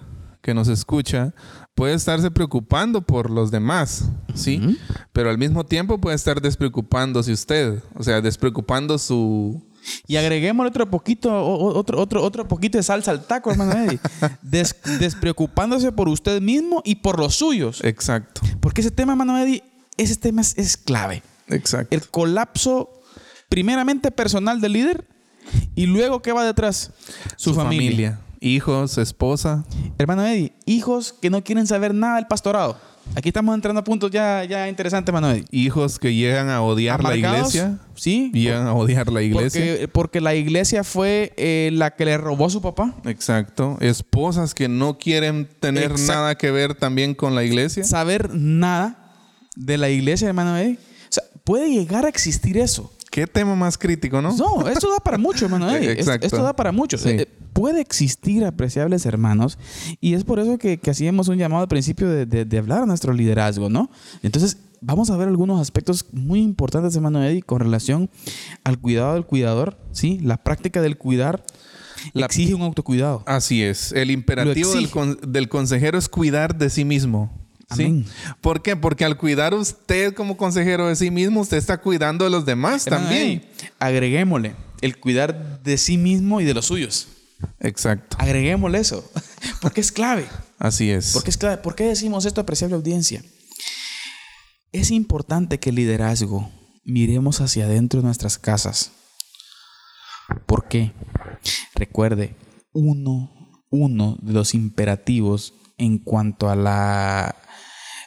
[0.42, 1.32] que nos escucha
[1.74, 4.78] puede estarse preocupando por los demás, ¿sí?
[5.12, 9.62] Pero al mismo tiempo puede estar despreocupándose usted, o sea, despreocupando su...
[10.06, 14.00] Y agreguémosle otro poquito, otro, otro, otro poquito de salsa al taco, hermano Eddie.
[14.42, 17.82] Des- despreocupándose por usted mismo y por los suyos.
[17.84, 19.62] Exacto, Porque ese tema, hermano Eddie,
[19.96, 21.22] ese tema es, es clave.
[21.48, 21.94] exacto.
[21.94, 23.02] El colapso,
[23.48, 25.06] primeramente personal del líder,
[25.74, 26.90] y luego, ¿qué va detrás?
[27.36, 28.20] Su, familia.
[28.40, 29.64] Hijos, esposa.
[29.98, 32.78] Hermano Eddie, hijos que no quieren saber nada del pastorado.
[33.14, 35.44] Aquí estamos entrando a puntos ya, ya interesantes, Manuel.
[35.50, 37.78] Hijos que llegan a odiar la iglesia.
[37.94, 38.30] Sí.
[38.32, 39.60] Llegan a odiar la iglesia.
[39.60, 42.94] Porque, porque la iglesia fue eh, la que le robó a su papá.
[43.04, 43.76] Exacto.
[43.80, 46.12] Esposas que no quieren tener Exacto.
[46.12, 47.84] nada que ver también con la iglesia.
[47.84, 49.12] Saber nada
[49.54, 50.78] de la iglesia, hermano Eddie.
[51.08, 52.92] O sea, puede llegar a existir eso.
[53.10, 54.34] Qué tema más crítico, ¿no?
[54.36, 55.92] No, esto da para mucho, hermano Eddie.
[56.00, 56.26] Exacto.
[56.26, 56.98] Esto da para mucho.
[56.98, 57.10] Sí.
[57.10, 59.58] Eh, puede existir apreciables hermanos
[60.02, 62.82] y es por eso que, que hacíamos un llamado al principio de, de- de hablar
[62.82, 63.90] a nuestro liderazgo, ¿no?
[64.22, 68.10] Entonces, vamos a ver algunos aspectos muy importantes, hermano Eddie, con relación
[68.64, 70.18] al cuidado del cuidador, ¿sí?
[70.22, 71.42] La práctica del cuidar
[72.12, 73.22] La- exige un autocuidado.
[73.24, 73.92] Así es.
[73.92, 74.92] El imperativo del, exige.
[74.92, 77.30] con- del consejero es cuidar de sí mismo.
[77.74, 78.04] ¿sí?
[78.42, 78.76] ¿Por qué?
[78.76, 82.86] Porque al cuidar usted como consejero de sí mismo, usted está cuidando de los demás
[82.86, 83.26] Hermano también.
[83.28, 83.48] Eddie,
[83.80, 87.08] agreguémosle el cuidar de sí mismo y de los suyos.
[87.60, 88.16] Exacto.
[88.18, 89.10] Agreguémosle eso,
[89.60, 90.26] porque es clave.
[90.58, 91.12] Así es.
[91.12, 91.58] Porque es clave.
[91.58, 93.22] ¿Por qué decimos esto, apreciable audiencia?
[94.72, 96.50] Es importante que el liderazgo
[96.84, 98.92] miremos hacia adentro de nuestras casas.
[100.46, 100.92] ¿Por qué?
[101.74, 102.36] Recuerde,
[102.72, 103.30] uno,
[103.70, 107.36] uno de los imperativos en cuanto a la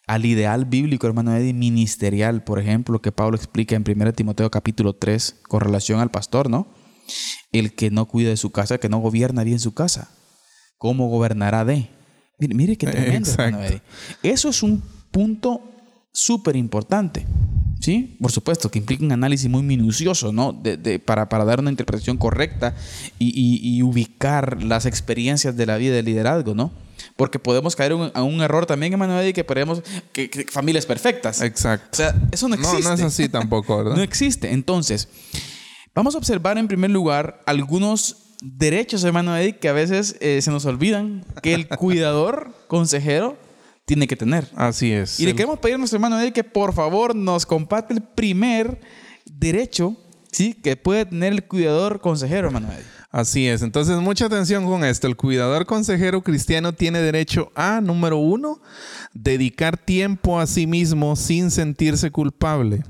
[0.08, 4.94] al ideal bíblico, hermano Eddie, ministerial, por ejemplo, que Pablo explica en 1 Timoteo capítulo
[4.94, 6.68] 3 con relación al pastor, ¿no?
[7.52, 10.10] El que no cuida de su casa, que no gobierna bien su casa.
[10.78, 11.90] ¿Cómo gobernará de?
[12.40, 13.30] Mire, mire qué tremendo.
[14.24, 15.62] Eso es un punto
[16.14, 17.26] súper importante.
[17.80, 18.18] ¿Sí?
[18.20, 20.52] Por supuesto, que implica un análisis muy minucioso, ¿no?
[20.52, 22.76] De- de- para, para dar una interpretación correcta
[23.20, 26.72] y, y- y ubicar las experiencias de la vida del liderazgo, ¿no?
[27.16, 30.88] Porque podemos caer un- a un error también, Emanuel, Eddie, que podemos que, que familias
[30.88, 31.40] perfectas.
[31.44, 31.90] Exacto.
[31.92, 32.84] O sea, eso no no, existe.
[32.84, 33.96] no es así tampoco, ¿verdad?
[33.96, 34.52] No existe.
[34.52, 35.08] Entonces,
[35.98, 40.52] vamos a observar en primer lugar algunos derechos, hermano Eddie, que a veces eh, se
[40.52, 43.36] nos olvidan que el cuidador, consejero,
[43.86, 44.48] tiene que tener.
[44.56, 45.20] Así es.
[45.20, 48.80] Y le queremos pedir a nuestro hermano Eddie que por favor nos comparte el primer
[49.26, 49.98] derecho
[50.32, 50.54] ¿sí?
[50.54, 52.86] que puede tener el cuidador consejero, hermano Eddie.
[53.10, 53.64] Así es.
[53.64, 55.08] Entonces, mucha atención con esto.
[55.08, 58.62] El cuidador consejero cristiano tiene derecho a, número uno,
[59.16, 62.84] dedicar tiempo a sí mismo sin sentirse culpable.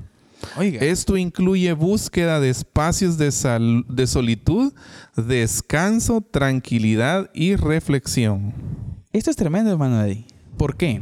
[0.56, 4.72] Oiga, Esto incluye búsqueda de espacios de, sal- de solitud,
[5.16, 8.52] descanso, tranquilidad y reflexión.
[9.12, 10.24] esto es tremendo, hermano Eddie.
[10.56, 11.00] ¿Por qué?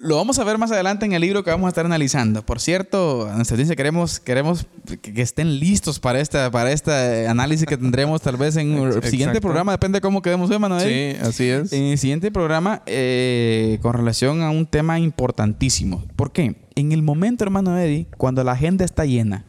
[0.00, 2.46] Lo vamos a ver más adelante en el libro que vamos a estar analizando.
[2.46, 4.66] Por cierto, a nuestra audiencia queremos, queremos
[5.02, 9.24] que, estén listos para, esta, para este análisis que tendremos tal vez en el siguiente
[9.24, 9.40] exacto.
[9.40, 9.72] programa.
[9.72, 11.16] Depende de cómo quedemos hoy, hermano Eddie.
[11.16, 11.72] Sí, así es.
[11.72, 16.06] En el siguiente programa, eh, con relación a un tema importantísimo.
[16.14, 16.68] ¿Por qué?
[16.76, 19.46] En el momento, hermano Eddie, cuando la agenda está llena,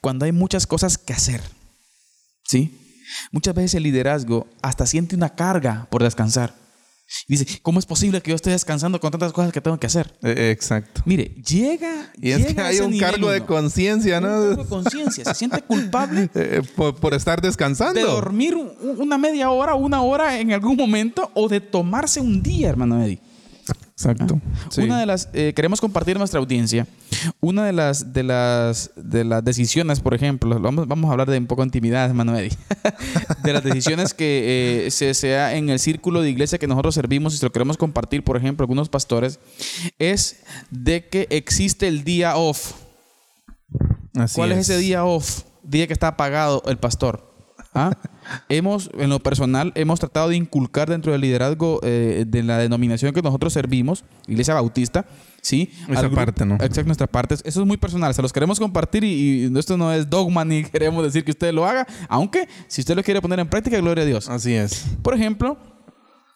[0.00, 1.42] cuando hay muchas cosas que hacer,
[2.44, 2.80] ¿sí?
[3.30, 6.63] Muchas veces el liderazgo hasta siente una carga por descansar.
[7.28, 10.18] Dice, ¿cómo es posible que yo esté descansando con tantas cosas que tengo que hacer?
[10.22, 11.02] Eh, exacto.
[11.04, 12.10] Mire, llega.
[12.20, 14.28] Y es que hay un cargo de conciencia, Un ¿no?
[14.30, 15.24] cargo de conciencia.
[15.24, 18.00] Se siente culpable Eh, por, por estar descansando.
[18.00, 22.42] de dormir un- una media hora, una hora en algún momento o de tomarse un
[22.42, 23.20] día, hermano Eddie.
[23.96, 24.40] Exacto.
[24.70, 24.80] Sí.
[24.80, 26.86] Una de las eh, queremos compartir nuestra audiencia.
[27.40, 31.38] Una de las de las de las decisiones, por ejemplo, vamos, vamos a hablar de
[31.38, 32.50] un poco de intimidad, Eddie.
[33.44, 37.34] de las decisiones que eh, se sea en el círculo de iglesia que nosotros servimos
[37.34, 39.38] y se lo queremos compartir, por ejemplo, algunos pastores,
[40.00, 42.72] es de que existe el día off.
[44.16, 44.58] Así ¿Cuál es.
[44.58, 45.42] ese día off?
[45.62, 47.33] Día que está apagado el pastor.
[47.74, 47.90] ¿Ah?
[48.48, 53.12] hemos, en lo personal, hemos tratado de inculcar dentro del liderazgo eh, de la denominación
[53.12, 55.06] que nosotros servimos, Iglesia Bautista,
[55.42, 55.72] ¿sí?
[55.88, 56.54] Nuestra parte, ¿no?
[56.54, 57.34] Exacto, nuestra parte.
[57.34, 60.62] Eso es muy personal, se los queremos compartir y, y esto no es dogma ni
[60.72, 64.04] queremos decir que usted lo haga, aunque si usted lo quiere poner en práctica, gloria
[64.04, 64.28] a Dios.
[64.28, 64.84] Así es.
[65.02, 65.58] Por ejemplo,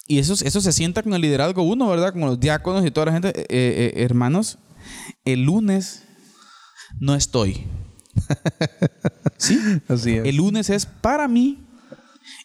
[0.08, 2.12] y eso, eso se sienta con el liderazgo uno, ¿verdad?
[2.12, 3.28] Con los diáconos y toda la gente.
[3.28, 4.58] Eh, eh, hermanos,
[5.26, 6.02] el lunes
[6.98, 7.66] no estoy.
[9.36, 9.58] ¿Sí?
[9.88, 10.24] Así es.
[10.24, 11.66] El lunes es para mí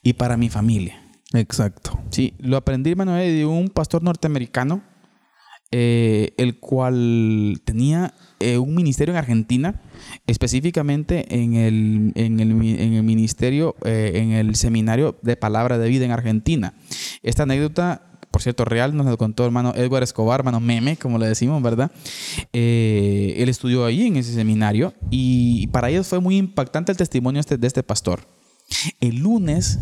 [0.01, 1.01] y para mi familia.
[1.33, 1.99] Exacto.
[2.11, 4.83] Sí, lo aprendí, hermano, eh, de un pastor norteamericano,
[5.75, 9.81] eh, el cual tenía eh, un ministerio en Argentina,
[10.27, 15.89] específicamente en el, en el, en el ministerio, eh, en el seminario de palabra de
[15.89, 16.75] vida en Argentina.
[17.23, 21.27] Esta anécdota, por cierto, real, nos la contó hermano Edward Escobar, hermano Meme, como le
[21.27, 21.91] decimos, ¿verdad?
[22.51, 27.39] Eh, él estudió ahí en ese seminario y para ellos fue muy impactante el testimonio
[27.39, 28.27] este- de este pastor.
[28.99, 29.77] El lunes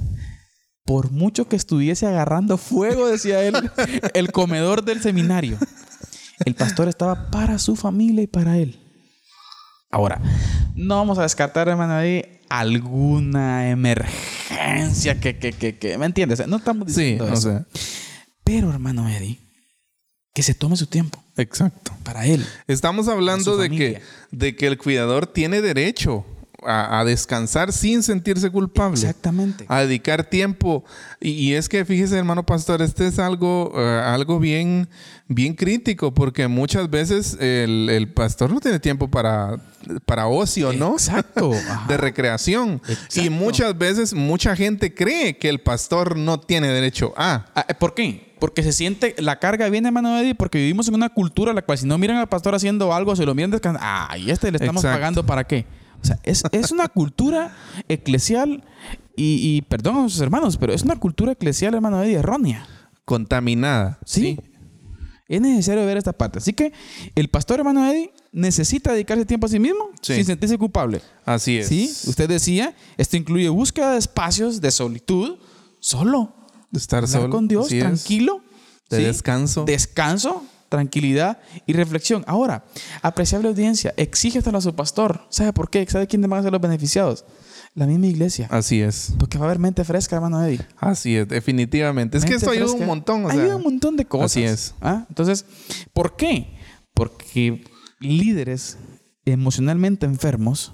[0.84, 3.56] por mucho que estuviese agarrando fuego, decía él,
[4.14, 5.58] el comedor del seminario.
[6.44, 8.80] El pastor estaba para su familia y para él.
[9.92, 10.20] Ahora,
[10.76, 16.46] no vamos a descartar, hermano, ahí alguna emergencia que, que, que, que- ¿me entiendes?
[16.48, 17.42] No estamos Sí, diciendo o eso.
[17.50, 17.66] sea.
[18.44, 19.40] Pero, hermano Eddie,
[20.34, 21.94] que se tome su tiempo Exacto.
[22.04, 22.46] para él.
[22.68, 24.02] Estamos hablando de que,
[24.32, 26.26] de que el cuidador tiene derecho
[26.64, 28.94] a, a descansar sin sentirse culpable.
[29.00, 29.66] Exactamente.
[29.68, 30.86] A dedicar tiempo.
[31.20, 34.88] Y, y es que fíjese, hermano pastor, este es algo, eh, algo bien,
[35.28, 39.60] bien crítico, porque muchas veces el, el pastor no tiene tiempo para,
[40.06, 40.94] para ocio, ¿no?
[40.94, 41.52] Exacto.
[41.70, 41.88] Ajá.
[41.88, 42.82] de recreación.
[42.88, 43.22] Exacto.
[43.22, 47.48] Y muchas veces mucha gente cree que el pastor no tiene derecho a.
[47.56, 48.31] Ah, ¿Por qué?
[48.42, 51.62] Porque se siente, la carga viene, hermano Eddie, porque vivimos en una cultura en la
[51.62, 53.88] cual si no miran al pastor haciendo algo, se lo miran descansando.
[53.90, 54.98] Ah, y este le estamos Exacto.
[55.00, 55.68] pagando para qué.
[56.02, 57.56] O sea, es, es una cultura
[57.88, 58.64] eclesial
[59.16, 62.66] y, y perdón a sus hermanos, pero es una cultura eclesial, hermano Eddie, errónea.
[63.06, 64.00] Contaminada.
[64.06, 64.40] Sí.
[65.28, 66.40] Es necesario ver esta parte.
[66.40, 66.74] Así que
[67.14, 70.16] el pastor, hermano Eddie, necesita dedicarse tiempo a sí mismo Sí.
[70.16, 71.02] sin sentirse culpable.
[71.26, 71.68] Así es.
[71.68, 75.38] Sí, usted decía, esto incluye búsqueda de espacios de solitud,
[75.80, 76.34] solo.
[76.74, 77.30] Estar solo.
[77.30, 77.84] con Dios, así es.
[77.84, 78.42] tranquilo.
[78.90, 79.04] De ¿sí?
[79.04, 79.66] descanso.
[79.66, 82.24] Descanso, tranquilidad y reflexión.
[82.28, 82.66] Ahora,
[83.02, 85.22] apreciable audiencia, exígeselo a su pastor.
[85.30, 85.86] ¿Sabe por qué?
[85.88, 87.26] ¿Sabe quién van a ser los beneficiados?
[87.74, 88.48] La misma iglesia.
[88.52, 89.14] Así es.
[89.18, 90.60] Porque va a haber mente fresca, hermano Eddie.
[90.78, 92.18] Así es, definitivamente.
[92.18, 92.82] Es que esto ayuda fresca.
[92.82, 93.26] un montón.
[93.26, 94.32] o sea, ayuda un montón de cosas.
[94.32, 94.76] Así es.
[94.82, 95.06] ¿ah?
[95.08, 95.46] Entonces,
[95.94, 96.58] ¿por qué?
[96.94, 97.64] Porque
[98.00, 98.78] líderes
[99.26, 100.74] emocionalmente enfermos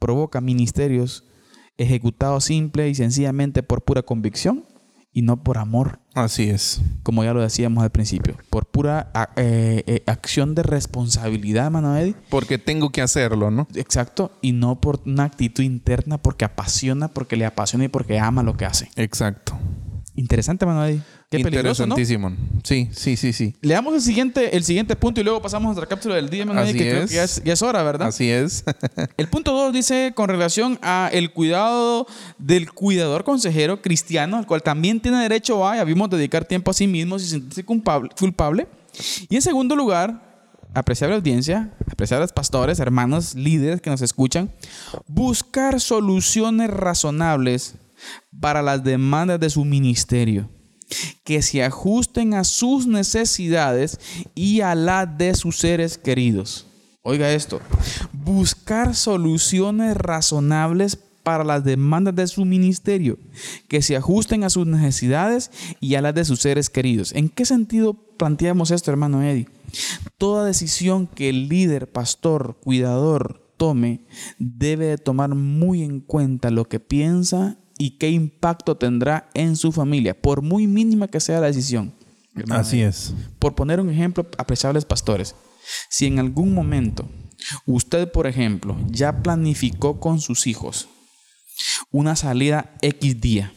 [0.00, 1.24] provocan ministerios
[1.76, 4.66] ejecutados simple y sencillamente por pura convicción
[5.12, 6.80] y no por amor, Así es.
[7.02, 11.70] como ya lo decíamos al principio, por pura eh, eh, acción de responsabilidad,
[12.00, 12.14] Eddie.
[12.30, 13.66] Porque tengo que hacerlo, ¿no?
[13.74, 18.42] Exacto, y no por una actitud interna, porque apasiona, porque le apasiona y porque ama
[18.42, 18.88] lo que hace.
[18.96, 19.58] Exacto.
[20.14, 21.02] Interesante, Eddie.
[21.38, 21.94] Qué peligroso, ¿no?
[21.94, 22.36] Interesantísimo.
[22.62, 23.54] Sí, sí, sí, sí.
[23.62, 26.44] Le damos el siguiente, el siguiente punto y luego pasamos a nuestra cápsula del día,
[26.56, 27.10] Así que creo es.
[27.10, 28.08] que ya es, ya es hora, ¿verdad?
[28.08, 28.64] Así es.
[29.16, 32.06] El punto 2 dice con relación a el cuidado
[32.38, 36.74] del cuidador consejero cristiano, al cual también tiene derecho a, ya vimos, dedicar tiempo a
[36.74, 38.68] sí mismo sin sentirse culpable, culpable.
[39.30, 40.22] Y en segundo lugar,
[40.74, 44.52] apreciable audiencia, apreciables pastores, hermanos, líderes que nos escuchan,
[45.06, 47.76] buscar soluciones razonables
[48.38, 50.48] para las demandas de su ministerio
[51.24, 53.98] que se ajusten a sus necesidades
[54.34, 56.66] y a las de sus seres queridos.
[57.02, 57.60] Oiga esto,
[58.12, 63.18] buscar soluciones razonables para las demandas de su ministerio,
[63.68, 65.50] que se ajusten a sus necesidades
[65.80, 67.12] y a las de sus seres queridos.
[67.12, 69.48] ¿En qué sentido planteamos esto, hermano Eddie?
[70.18, 74.04] Toda decisión que el líder, pastor, cuidador tome
[74.38, 79.72] debe de tomar muy en cuenta lo que piensa y qué impacto tendrá en su
[79.72, 81.92] familia, por muy mínima que sea la decisión.
[82.48, 83.12] Así es.
[83.40, 85.34] Por poner un ejemplo, apreciables pastores,
[85.90, 87.10] si en algún momento
[87.66, 90.88] usted, por ejemplo, ya planificó con sus hijos
[91.90, 93.52] una salida X día,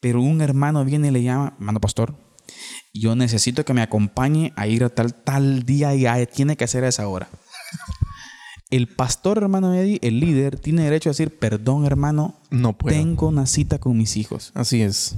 [0.00, 2.16] pero un hermano viene y le llama, hermano pastor,
[2.94, 6.84] yo necesito que me acompañe a ir a tal, tal día y tiene que ser
[6.84, 7.28] a esa hora.
[8.74, 12.96] El pastor, hermano Eddie, el líder, tiene derecho a decir, perdón, hermano, No puedo.
[12.96, 15.14] tengo una cita con mis hijos Así es.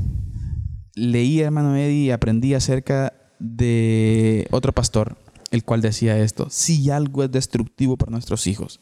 [0.95, 5.17] leí, hermano Eddie, y aprendí acerca de otro pastor,
[5.53, 8.81] el cual decía esto, si algo es destructivo para nuestros hijos,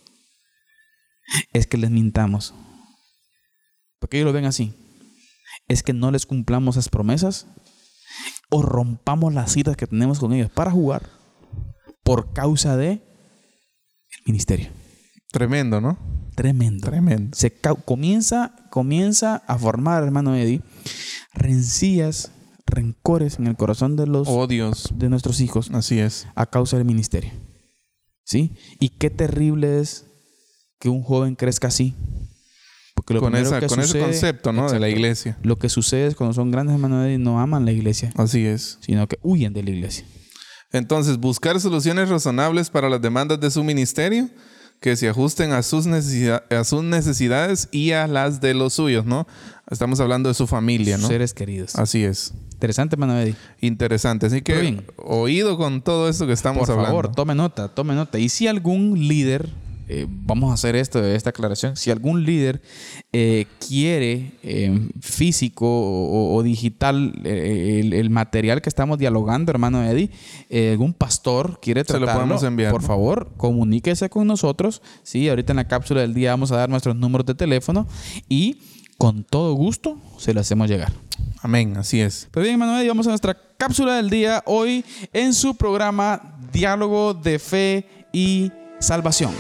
[1.53, 2.53] es que les mintamos.
[4.01, 4.75] Porque ellos lo ven así.
[5.69, 7.47] Es que no les cumplamos esas promesas
[8.51, 11.09] o rompamos las citas que tenemos con ellos para jugar
[12.03, 13.14] por causa de
[14.27, 14.69] ministerio.
[15.31, 15.99] Tremendo, ¿no?
[16.37, 17.37] Tremendo Tremendo.
[17.37, 17.53] se
[17.85, 20.63] comienza, comienza a formar, hermano Eddie,
[21.33, 22.31] rencillas,
[22.67, 24.91] rencores en el corazón de los Odios.
[24.97, 26.27] de nuestros hijos Así es.
[26.35, 27.31] a causa del ministerio.
[28.25, 28.53] ¿Sí?
[28.81, 30.07] Y qué terrible es
[30.81, 31.95] que un joven crezca así.
[32.95, 34.71] Porque lo Con, esa, que con ese sucede- concepto, ¿no?
[34.71, 35.37] De la iglesia.
[35.43, 38.79] Lo que sucede es cuando son grandes hermanos Eddie no aman la iglesia, Así es.
[38.81, 40.07] sino que huyen de la iglesia.
[40.75, 44.29] Entonces, buscar soluciones razonables para las demandas de su ministerio
[44.81, 49.07] que se ajusten a sus, necesida- a sus necesidades y a las de los suyos,
[49.07, 49.27] ¿no?
[49.71, 51.09] Estamos hablando de su familia, Sus ¿no?
[51.09, 51.77] seres queridos.
[51.77, 52.35] Así es.
[52.55, 53.37] Interesante, Eddie.
[53.61, 54.27] Interesante.
[54.27, 54.85] Así que, bien.
[54.97, 56.89] oído con todo esto que estamos Por hablando.
[56.91, 58.19] favor, tome nota, tome nota.
[58.19, 59.49] Y si algún líder,
[59.89, 62.63] eh, vamos a hacer esto, esta aclaración, si algún líder
[63.13, 70.11] eh, quiere eh, físico o, o digital el, el material que estamos dialogando, hermano Eddie,
[70.73, 72.87] algún pastor quiere Se lo tratarlo, podemos enviar, por ¿no?
[72.87, 74.83] favor, comuníquese con nosotros.
[75.03, 77.87] Sí, ahorita en la cápsula del día vamos a dar nuestros números de teléfono
[78.29, 78.59] y
[78.99, 80.93] con todo gusto se lo hacemos llegar.
[81.43, 81.77] Amén.
[81.77, 82.29] Así es.
[82.31, 87.39] Pues bien, Manuel, vamos a nuestra cápsula del día hoy en su programa Diálogo de
[87.39, 89.33] Fe y Salvación.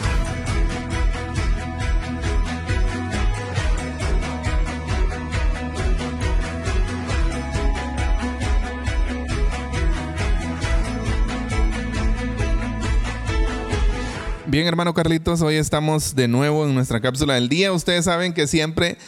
[14.54, 17.72] Bien, hermano Carlitos, hoy estamos de nuevo en nuestra cápsula del día.
[17.72, 18.98] Ustedes saben que siempre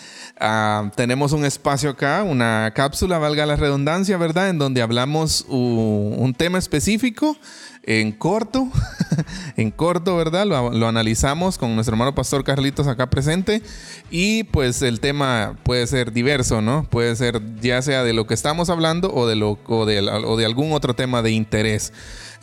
[0.41, 4.49] ah, tenemos un espacio acá, una cápsula, valga la redundancia, ¿verdad?
[4.49, 7.37] En donde hablamos u- un tema específico
[7.85, 8.69] en corto,
[9.57, 10.47] en corto, ¿verdad?
[10.47, 13.63] Lo, analizamos con nuestro hermano pastor Carlitos acá presente
[14.11, 16.91] y pues el tema puede ser diverso, ¿no?
[16.91, 21.31] Puede ser ya sea de lo que estamos hablando o de algún otro tema de
[21.31, 21.93] interés.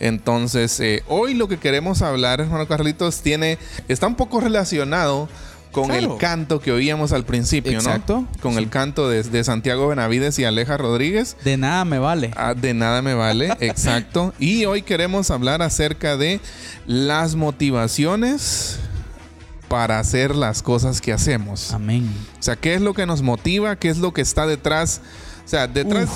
[0.04, 5.30] Entonces, eh, hoy lo que queremos hablar, hermano Carlitos, tiene, está un poco relacionado
[5.72, 6.14] con Claro.
[6.14, 8.28] el canto que oíamos al principio, Exacto.
[8.30, 8.42] ¿no?
[8.42, 11.38] Con el canto de, de Santiago Benavides y Aleja Rodríguez.
[11.46, 12.32] De nada me vale.
[12.36, 14.34] Ah, de nada me vale, exacto.
[14.40, 16.42] Y hoy queremos hablar acerca de
[16.86, 18.80] las motivaciones
[19.70, 21.72] para hacer las cosas que hacemos.
[21.74, 22.08] Amén.
[22.40, 23.78] O sea, ¿qué es lo que nos motiva?
[23.78, 25.00] ¿Qué es lo que está detrás?
[25.46, 26.10] O sea, detrás,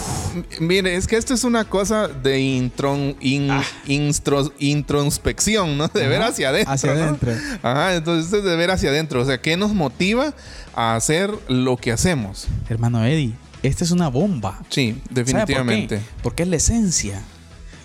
[0.61, 3.49] mire, es que esto es una cosa de intron, in-
[3.85, 5.89] instros- introspección, ¿no?
[5.89, 6.73] De ver hacia adentro.
[6.73, 7.03] hacia ¿no?
[7.03, 7.33] adentro.
[7.61, 9.21] Ajá, entonces es de ver hacia adentro.
[9.21, 10.33] O sea, ¿qué nos motiva
[10.73, 12.47] a hacer lo que hacemos?
[12.69, 14.61] Hermano Eddie, esta es una bomba.
[14.69, 15.97] Sí, ¿Sabe definitivamente.
[15.97, 16.11] por qué?
[16.23, 17.21] Porque es la esencia.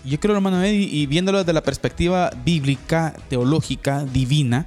[0.05, 4.66] Yo creo, hermano Eddie, y viéndolo desde la perspectiva bíblica, teológica, divina,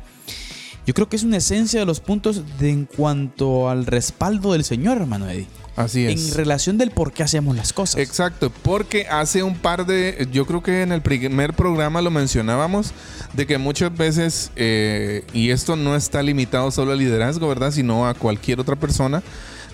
[0.85, 4.63] yo creo que es una esencia de los puntos de en cuanto al respaldo del
[4.65, 5.47] Señor, hermano Eddie.
[5.75, 6.35] Así En es.
[6.35, 7.99] relación del por qué hacemos las cosas.
[7.99, 12.91] Exacto, porque hace un par de, yo creo que en el primer programa lo mencionábamos,
[13.33, 17.71] de que muchas veces, eh, y esto no está limitado solo al liderazgo, ¿verdad?
[17.71, 19.21] Sino a cualquier otra persona,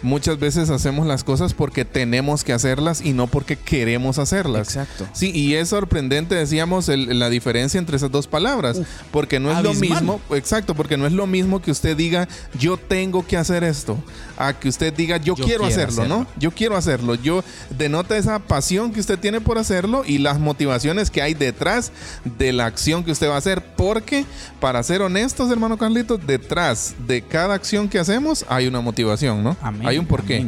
[0.02, 4.68] muchas veces hacemos las cosas porque tenemos que hacerlas y no porque queremos hacerlas.
[4.70, 5.08] Exacto.
[5.14, 8.78] Sí, y es sorprendente, decíamos, el- la diferencia entre esas dos palabras.
[8.80, 12.28] Uf, porque no es lo mismo, exacto, porque no es lo mismo que usted diga,
[12.60, 13.98] yo tengo que hacer esto,
[14.38, 16.16] a que usted diga, yo, Yo quiero, quiero hacerlo, ¿no?
[16.22, 16.40] hacerlo.
[16.40, 17.16] Yo quiero hacerlo.
[17.16, 17.44] Yo
[17.78, 21.92] denota esa pasión que usted tiene por hacerlo y las motivaciones que hay detrás
[22.38, 23.64] de la acción que usted va a hacer.
[23.76, 24.26] Porque,
[24.60, 29.56] para ser honestos, hermano Carlitos, detrás de cada acción que hacemos hay una motivación, ¿no?
[29.62, 30.46] Amén, hay un porqué.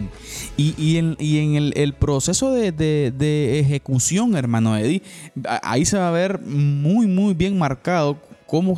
[0.57, 5.01] Y, y en, y en el, el proceso de, de- de ejecución, hermano Eddie,
[5.61, 8.77] ahí se va a ver muy, muy bien marcado cómo,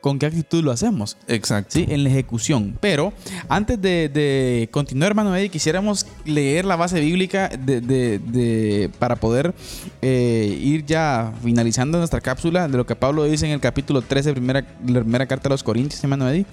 [0.00, 1.16] con qué actitud lo hacemos.
[1.28, 1.70] Exacto.
[1.72, 2.76] Sí, en la ejecución.
[2.80, 3.14] Pero
[3.48, 9.16] antes de, de continuar, hermano Eddie, quisiéramos leer la base bíblica de, de- de- para
[9.16, 9.54] poder
[10.02, 14.32] eh, ir ya finalizando nuestra cápsula de lo que Pablo dice en el capítulo 13,
[14.32, 16.44] primera, la primera carta a los Corintios, hermano Eddie.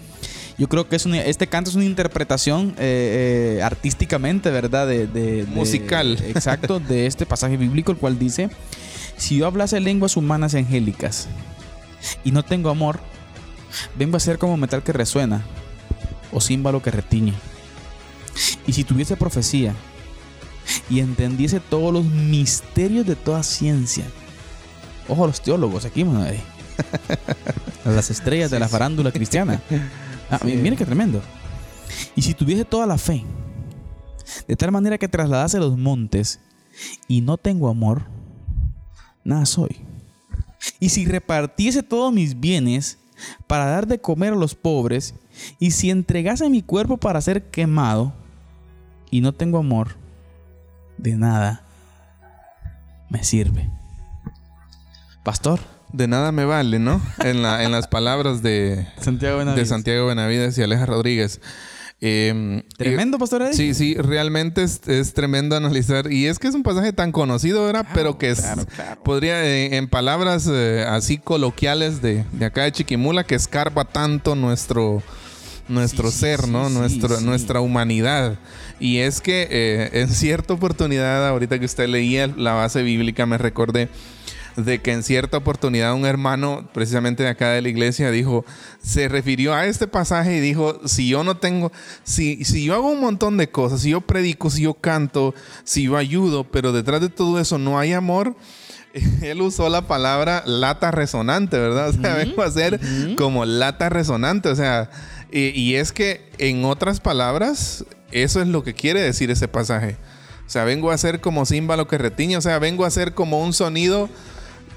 [0.57, 4.87] Yo creo que es una- este canto es una interpretación eh, eh, artísticamente, ¿verdad?
[4.87, 6.17] De, de- de- Musical.
[6.27, 8.49] Exacto, de este pasaje bíblico, el cual dice,
[9.17, 11.27] si yo hablase lenguas humanas y angélicas
[12.23, 12.99] y no tengo amor,
[13.97, 15.41] vengo a ser como metal que resuena
[16.31, 17.33] o címbalo que retiñe.
[18.67, 19.73] Y si tuviese profecía
[20.89, 24.05] y entendiese todos los misterios de toda ciencia,
[25.09, 26.39] ojo a los teólogos aquí, eh.
[27.85, 29.61] a las estrellas de la farándula cristiana.
[30.31, 31.21] Ah, mi- Mire qué tremendo.
[32.15, 33.23] Y si tuviese toda la fe,
[34.47, 36.39] de tal manera que trasladase los montes
[37.07, 38.03] y no tengo amor,
[39.23, 39.77] nada soy.
[40.79, 42.97] Y si repartiese todos mis bienes
[43.47, 45.13] para dar de comer a los pobres,
[45.59, 48.13] y si entregase mi cuerpo para ser quemado,
[49.09, 49.95] y no tengo amor,
[50.97, 51.63] de nada
[53.09, 53.69] me sirve.
[55.23, 55.59] Pastor,
[55.93, 57.01] De nada me vale, ¿no?
[57.23, 61.41] En, la, en las palabras de, Santiago de Santiago Benavides y Aleja Rodríguez.
[62.03, 63.53] Eh, Tremendo, Pastor Eddie.
[63.53, 66.11] Sí, sí, realmente es, es tremendo analizar.
[66.11, 67.85] Y es que es un pasaje tan conocido, ¿verdad?
[67.93, 69.03] Pero que es- claro, claro.
[69.03, 74.33] podría, eh, en palabras eh, así coloquiales de, de acá de Chiquimula, que escarba tanto
[74.35, 75.03] nuestro,
[75.67, 76.69] nuestro Sí, ser, sí, ¿no?
[76.69, 77.21] sí, Nuestro.
[77.21, 78.39] Nuestra humanidad.
[78.79, 83.37] Y es que eh, en cierta oportunidad, ahorita que usted leía la base bíblica, me
[83.37, 83.89] recordé
[84.55, 88.45] de que en cierta oportunidad un hermano precisamente de acá de la iglesia dijo,
[88.81, 91.71] se refirió a este pasaje y dijo, si yo no tengo,
[92.03, 95.33] si, si yo hago un montón de cosas, si yo predico, si yo canto,
[95.63, 98.35] si yo ayudo, pero detrás de todo eso no hay amor,
[99.21, 101.89] él usó la palabra lata resonante, ¿verdad?
[101.89, 102.79] O sea, vengo a ser
[103.17, 104.89] como lata resonante, o sea,
[105.31, 109.95] y, y es que en otras palabras, eso es lo que quiere decir ese pasaje.
[110.45, 113.41] O sea, vengo a ser como címbalo que retiñe, o sea, vengo a ser como
[113.41, 114.09] un sonido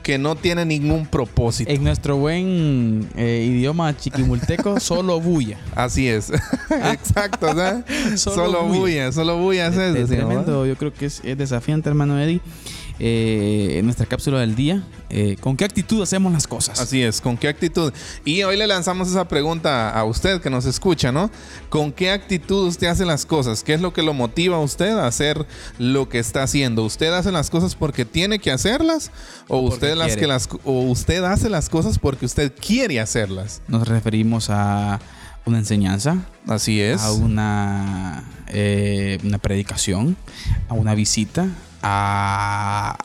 [0.05, 1.71] que no tiene ningún propósito.
[1.71, 5.59] En nuestro buen eh, idioma chiquimulteco, solo bulla.
[5.75, 6.31] Así es.
[6.93, 8.79] Exacto, Solo solo, bulla.
[8.81, 10.67] bulla, solo bulla es eso.
[10.67, 12.41] Yo creo que es, es desafiante, hermano Eddie.
[12.99, 14.83] Eh, en nuestra cápsula del día.
[15.11, 16.81] Eh, ¿Con qué actitud hacemos las cosas?
[16.81, 17.93] Así es, ¿con qué actitud?
[18.25, 21.31] Y hoy le lanzamos esa pregunta a usted que nos escucha, ¿no?
[21.69, 23.63] ¿Con qué actitud usted hace las cosas?
[23.63, 25.47] ¿Qué es lo que lo motiva a usted a hacer
[25.79, 26.85] lo que está haciendo?
[26.85, 29.11] ¿Usted hace las cosas porque tiene que hacerlas
[29.49, 30.21] o usted las quiere.
[30.21, 33.61] que las o usted hace las cosas porque usted quiere hacerlas?
[33.69, 35.01] Nos referimos a
[35.47, 37.01] una enseñanza, Así es.
[37.03, 40.17] a una, eh, una predicación,
[40.69, 41.49] a una visita,
[41.85, 42.97] a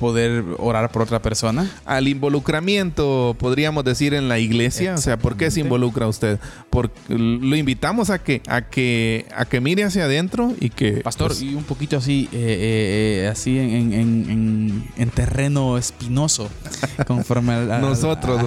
[0.00, 1.70] poder orar por otra persona.
[1.84, 4.94] Al involucramiento, podríamos decir, en la iglesia.
[4.94, 6.40] O sea, ¿por qué se involucra usted?
[6.70, 10.94] Porque lo invitamos a que, a que, a que mire hacia adentro y que.
[11.02, 15.10] Pastor, pues, y un poquito así, eh, eh, eh, así en, en- en- en- en
[15.10, 16.50] terreno espinoso,
[17.06, 18.42] conforme al, al- Nosotros,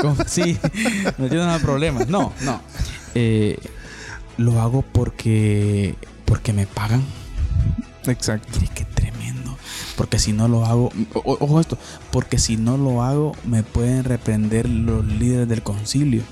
[0.00, 0.58] con- sí,
[1.18, 2.08] no tiene nada de problemas.
[2.08, 2.60] No, no.
[3.16, 3.58] Eh,
[4.36, 7.02] lo hago porque, porque me pagan.
[8.10, 8.48] Exacto.
[8.60, 9.56] Mire, qué tremendo.
[9.96, 11.78] Porque si no lo hago, o- ojo esto,
[12.10, 16.22] porque si no lo hago, me pueden reprender los líderes del concilio.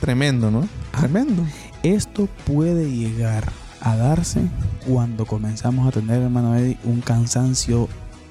[0.00, 0.68] Tremendo, ¿no?
[0.92, 1.00] Ah.
[1.00, 1.44] Tremendo.
[1.82, 4.40] Esto puede llegar a darse
[4.86, 7.88] cuando comenzamos a tener, hermano Eddie, un cansancio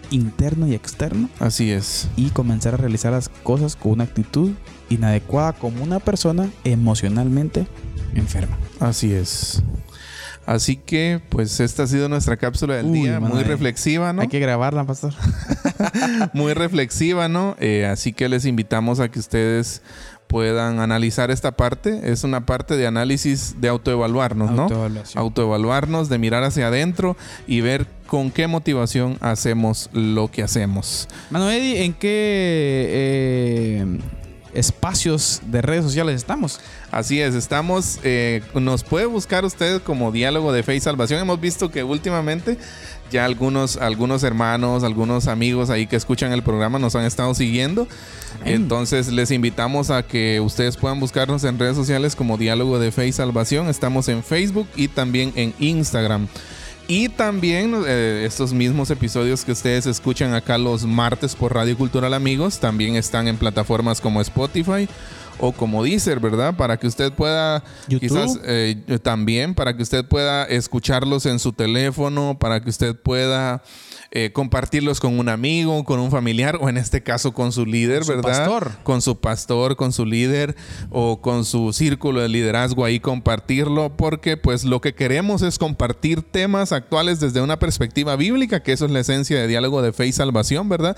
[0.09, 2.07] interno y externo Así es.
[2.15, 4.51] y comenzar a realizar las cosas con una actitud
[4.89, 7.67] inadecuada como una persona emocionalmente
[8.13, 8.57] enferma.
[8.79, 9.61] Así es.
[10.47, 13.19] Así que, pues, esta ha sido nuestra cápsula del Uy, día.
[13.19, 14.21] Muy reflexiva, ¿no?
[14.21, 15.13] Hay que grabarla, pastor.
[16.33, 17.57] Muy reflexiva, ¿no?
[17.59, 19.81] Eh, así que les invitamos a que ustedes
[20.27, 22.11] puedan analizar esta parte.
[22.11, 24.69] Es una parte de análisis de autoevaluarnos, ¿no?
[25.15, 31.09] Autoevaluarnos, de mirar hacia adentro y ver con qué motivación hacemos lo que hacemos.
[31.29, 33.99] Eddie, ¿en qué eh,
[34.53, 36.59] espacios de redes sociales estamos?
[36.91, 41.19] Así es, estamos, eh, nos puede buscar usted como diálogo de fe y salvación.
[41.19, 42.57] Hemos visto que últimamente
[43.11, 47.87] ya algunos, algunos hermanos, algunos amigos ahí que escuchan el programa nos han estado siguiendo.
[48.41, 48.55] Amén.
[48.55, 53.07] Entonces les invitamos a que ustedes puedan buscarnos en redes sociales como diálogo de fe
[53.07, 53.67] y salvación.
[53.67, 56.27] Estamos en Facebook y también en Instagram.
[56.87, 62.13] Y también eh, estos mismos episodios que ustedes escuchan acá los martes por Radio Cultural
[62.13, 64.87] Amigos también están en plataformas como Spotify
[65.37, 66.55] o como Deezer, ¿verdad?
[66.55, 67.99] Para que usted pueda YouTube.
[67.99, 73.61] quizás eh, también para que usted pueda escucharlos en su teléfono, para que usted pueda
[74.11, 77.99] eh, compartirlos con un amigo, con un familiar o en este caso con su líder,
[77.99, 78.45] Con su ¿verdad?
[78.45, 78.71] pastor.
[78.83, 80.55] Con su pastor, con su líder
[80.89, 86.21] o con su círculo de liderazgo ahí compartirlo porque pues lo que queremos es compartir
[86.21, 90.07] temas actuales desde una perspectiva bíblica, que eso es la esencia de diálogo de fe
[90.07, 90.95] y salvación, ¿verdad?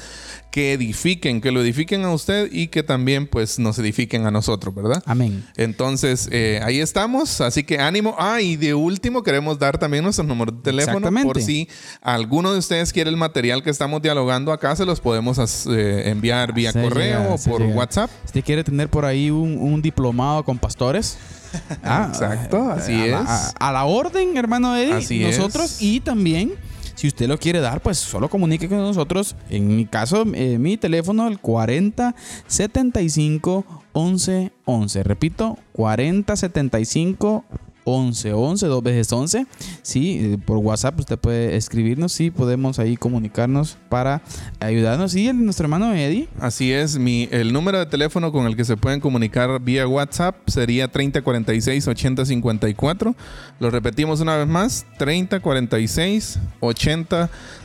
[0.52, 4.74] Que edifiquen, que lo edifiquen a usted y que también pues nos edifiquen a nosotros,
[4.76, 5.02] ¿verdad?
[5.06, 5.46] Amén.
[5.58, 7.42] Entonces, eh, ahí estamos.
[7.42, 8.16] Así que ánimo.
[8.20, 11.10] Ah, y de último, queremos dar también nuestro número de teléfono.
[11.24, 11.68] Por si
[12.02, 15.38] alguno de ustedes quiere el material que estamos dialogando acá, se los podemos
[15.68, 17.76] eh, enviar vía Se correo llega, o por llega.
[17.76, 18.10] WhatsApp.
[18.22, 21.18] Si usted quiere tener por ahí un, un diplomado con pastores.
[21.84, 23.30] ah, Exacto, así a la- es.
[23.60, 24.94] A, a la orden, hermano Eddie.
[24.94, 25.82] Así nosotros es.
[25.82, 26.54] y también,
[26.96, 29.36] si usted lo quiere dar, pues solo comunique con nosotros.
[29.50, 32.14] En mi caso, eh, mi teléfono, el 40
[32.48, 35.04] 75 11 11.
[35.04, 39.46] Repito, 40 75 11 11, dos veces 11.
[39.82, 44.22] Sí, eh, por WhatsApp usted puede escribirnos y podemos ahí comunicarnos para
[44.60, 45.16] ayudarnos.
[45.16, 46.28] Y nuestro hermano Eddie.
[46.40, 50.36] Así es, mi, el número de teléfono con el que se pueden comunicar vía WhatsApp
[50.48, 53.16] sería 3046 8054.
[53.60, 56.40] Lo repetimos una vez más, 3046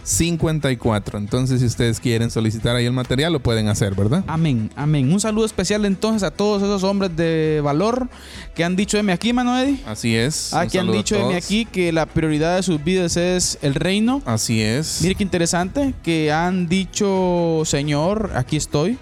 [0.04, 1.18] 8054.
[1.18, 4.22] Entonces, si ustedes quieren solicitar ahí el material, lo pueden hacer, ¿verdad?
[4.26, 5.12] Amén, amén.
[5.12, 8.08] Un saludo especial entonces a todos esos hombres de valor
[8.54, 9.80] que han dicho de mí aquí, Eddie.
[9.86, 10.52] Así es.
[10.52, 13.74] Ah, que han dicho de mí aquí que la prioridad de sus vidas es el
[13.74, 14.22] reino.
[14.26, 15.00] Así es.
[15.02, 18.98] Mire qué interesante, que han dicho, Señor, aquí estoy.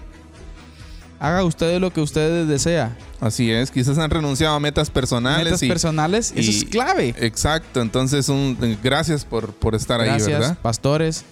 [1.23, 2.97] Haga ustedes lo que ustedes desea.
[3.21, 3.71] Así es.
[3.71, 5.45] Quizás han renunciado a metas personales.
[5.45, 7.15] Metas y- personales, eso es clave.
[7.17, 7.81] Exacto.
[7.81, 10.57] Entonces, un, gracias por, por estar Gracias, ahí, ¿verdad?
[10.61, 11.23] pastores.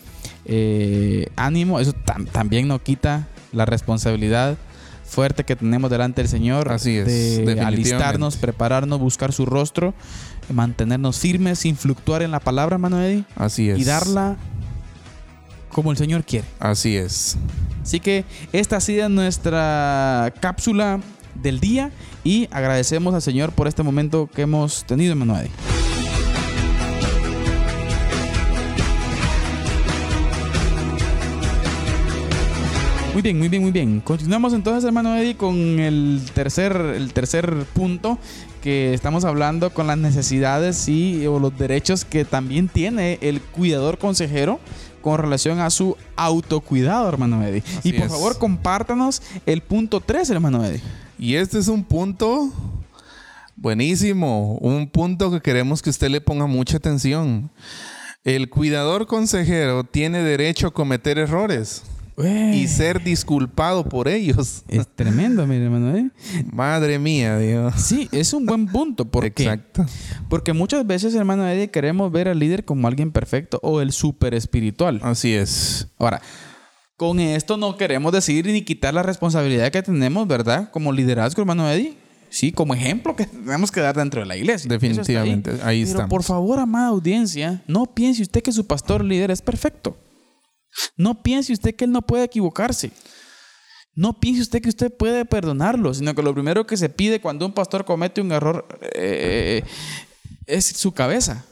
[0.46, 4.58] Eh, ánimo, eso tam- también no quita la responsabilidad
[5.04, 7.06] fuerte que tenemos delante del Señor Así es,
[7.46, 9.94] de alistarnos, prepararnos, buscar su rostro,
[10.54, 13.78] mantenernos firmes sin fluctuar en la palabra, Eddie, Así es.
[13.78, 14.38] y darla
[15.72, 16.48] como el Señor quiere.
[16.60, 17.38] Así es.
[17.82, 21.00] Así que esta ha sido nuestra cápsula
[21.36, 21.92] del día
[22.24, 25.50] y agradecemos al Señor por este momento que hemos tenido, Eddie.
[33.14, 34.00] Muy bien, muy bien, muy bien.
[34.00, 38.18] Continuamos entonces, hermano Eddie, con el tercer, el tercer punto
[38.62, 43.98] que estamos hablando con las necesidades y o los derechos que también tiene el cuidador
[43.98, 44.60] consejero
[45.02, 47.64] con relación a su autocuidado, hermano Eddie.
[47.66, 48.12] y Así por es.
[48.12, 50.82] favor, compártanos el punto 3, hermano Eddie.
[51.20, 52.50] Y este es un punto
[53.56, 57.52] buenísimo, un punto que queremos que usted le ponga mucha atención.
[58.24, 61.84] El cuidador consejero tiene derecho a cometer errores
[62.18, 64.64] y ser disculpado por ellos.
[64.68, 66.12] Es tremendo, mi hermano Eddie.
[66.52, 67.74] Madre mía, Dios.
[67.78, 69.06] Sí, es un buen punto.
[69.06, 69.44] ¿Por qué?
[69.44, 69.86] Exacto.
[70.30, 74.34] Porque muchas veces, hermano Eddie, queremos ver al líder como alguien perfecto o el súper
[74.34, 75.00] espiritual.
[75.04, 75.88] Así es.
[75.98, 76.22] Ahora,
[76.98, 80.70] con esto no queremos decir ni quitar la responsabilidad que tenemos, ¿verdad?
[80.72, 81.98] Como liderazgo, hermano Eddie.
[82.30, 84.68] Sí, como ejemplo que tenemos que dar dentro de la iglesia.
[84.68, 86.10] Está Definitivamente, ahí Pero estamos.
[86.10, 89.98] por favor, amada audiencia, no piense usted que su pastor líder es perfecto.
[90.98, 92.92] No piense usted que él no puede equivocarse.
[93.94, 97.46] No piense usted que usted puede perdonarlo, sino que lo primero que se pide cuando
[97.46, 99.64] un pastor comete un error eh,
[100.46, 101.44] es su cabeza.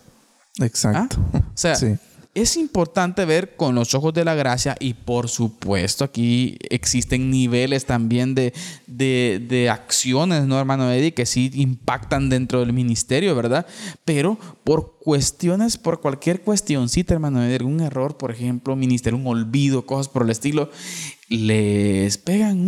[0.59, 1.17] Exacto.
[1.33, 1.39] ¿Ah?
[1.53, 1.95] O sea, Sí.
[2.35, 7.85] Es importante ver con los ojos de la gracia y por supuesto aquí existen niveles
[7.85, 8.53] también de,
[8.87, 11.13] de, acciones, ¿no, hermano Eddie?
[11.13, 13.65] Que sí impactan dentro del ministerio, ¿verdad?
[14.05, 19.85] Pero por cuestiones, por cualquier cuestioncita, hermano Eddie, algún error, por ejemplo, ministerio, un olvido,
[19.85, 20.69] cosas por el estilo,
[21.29, 22.58] les pegan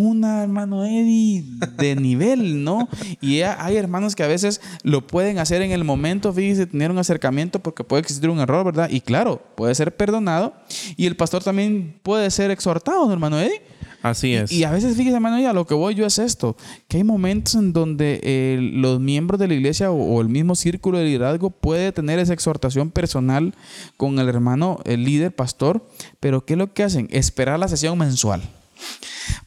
[0.43, 1.43] hermano Eddie,
[1.77, 2.87] de nivel, ¿no?
[3.19, 6.97] Y hay hermanos que a veces lo pueden hacer en el momento, fíjese, tener un
[6.97, 8.89] acercamiento porque puede existir un error, ¿verdad?
[8.89, 10.53] Y claro, puede ser perdonado
[10.97, 13.61] y el pastor también puede ser exhortado, ¿no, hermano Eddie.
[14.01, 14.51] Así es.
[14.51, 17.03] Y a veces, fíjese, hermano, Eddie, a lo que voy yo es esto, que hay
[17.03, 21.05] momentos en donde eh, los miembros de la iglesia o, o el mismo círculo de
[21.05, 23.53] liderazgo puede tener esa exhortación personal
[23.97, 25.85] con el hermano, el líder, pastor,
[26.19, 27.07] pero ¿qué es lo que hacen?
[27.11, 28.41] Esperar la sesión mensual.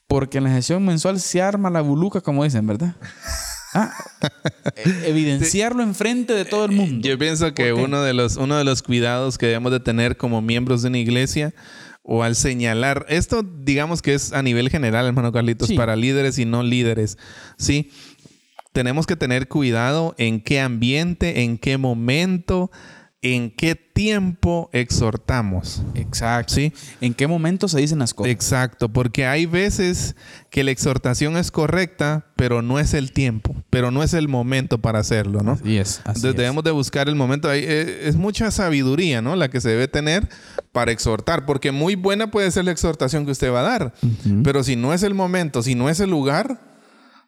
[0.06, 2.94] Porque en la sesión mensual se arma la buluca, como dicen, ¿verdad?
[3.74, 3.92] Ah,
[4.76, 7.06] e- evidenciarlo enfrente de todo el mundo.
[7.08, 10.40] Yo pienso que uno de los uno de los cuidados que debemos de tener como
[10.42, 11.52] miembros de una iglesia
[12.02, 15.74] o al señalar esto, digamos que es a nivel general, hermano Carlitos, Sí.
[15.76, 17.18] para líderes y no líderes,
[17.58, 17.90] sí.
[18.72, 22.70] Tenemos que tener cuidado en qué ambiente, en qué momento,
[23.24, 25.82] en qué tiempo exhortamos.
[25.94, 26.54] Exacto.
[26.54, 26.74] Sí.
[27.00, 28.30] ¿En qué momento se dicen las cosas?
[28.30, 30.14] Exacto, porque hay veces
[30.50, 34.76] que la exhortación es correcta, pero no es el tiempo, pero no es el momento
[34.78, 35.52] para hacerlo, ¿no?
[35.52, 35.88] Así es.
[36.00, 36.36] así Entonces es.
[36.36, 37.50] debemos de buscar el momento.
[37.50, 39.36] Eh, Es mucha sabiduría, ¿no?
[39.36, 40.28] La que se debe tener
[40.72, 43.94] para exhortar, porque muy buena puede ser la exhortación que usted va a dar,
[44.42, 46.60] pero si no es el momento, si no es el lugar,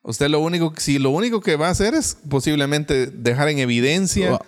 [0.03, 4.39] usted lo único, si lo único que va a hacer es posiblemente dejar en evidencia.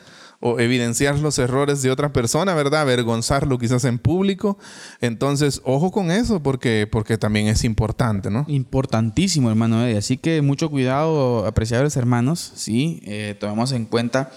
[0.41, 2.83] O evidenciar los errores de otra persona, ¿verdad?
[2.83, 4.57] Avergonzarlo quizás en público.
[5.01, 8.45] Entonces, ojo con eso, porque, porque también es importante, ¿no?
[8.49, 9.99] Importantísimo, hermano Eddie.
[9.99, 12.53] Así que mucho cuidado, apreciables hermanos.
[12.55, 14.31] Sí, eh, tomemos en cuenta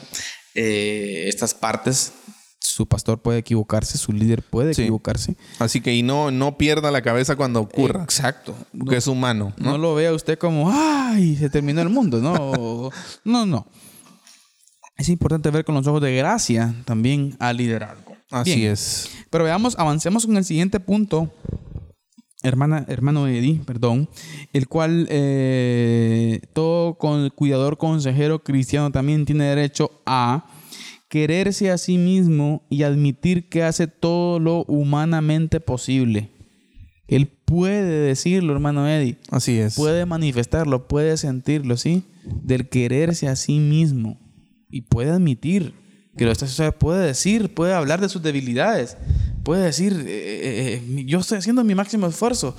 [0.55, 2.13] eh, estas partes.
[2.59, 4.83] Su pastor puede equivocarse, su líder puede Sí.
[4.83, 5.35] equivocarse.
[5.59, 8.55] Así que y no, no pierda la cabeza cuando ocurra, Exacto.
[8.77, 9.71] porque es humano, ¿no?
[9.71, 12.19] No lo vea usted como, ay, se terminó el mundo.
[12.19, 12.89] No,
[13.25, 13.67] no, no.
[15.01, 18.15] Es importante ver con los ojos de gracia también al liderazgo.
[18.29, 18.73] Así Bien.
[18.73, 19.09] es.
[19.31, 21.33] Pero veamos, avancemos con el siguiente punto,
[22.43, 24.07] hermana, hermano Eddie, perdón,
[24.53, 30.45] el cual eh, todo con cuidador consejero cristiano también tiene derecho a
[31.09, 36.29] quererse a sí mismo y admitir que hace todo lo humanamente posible.
[37.07, 39.73] Él puede decirlo, hermano Eddie, Así es.
[39.73, 42.03] puede manifestarlo, puede sentirlo, ¿sí?
[42.23, 44.19] Del quererse a sí mismo.
[44.71, 45.73] Y puede admitir
[46.17, 48.97] que lo está, o sea, puede decir, puede hablar de sus debilidades,
[49.43, 52.55] puede decir, eh, eh, eh, yo estoy haciendo mi máximo esfuerzo.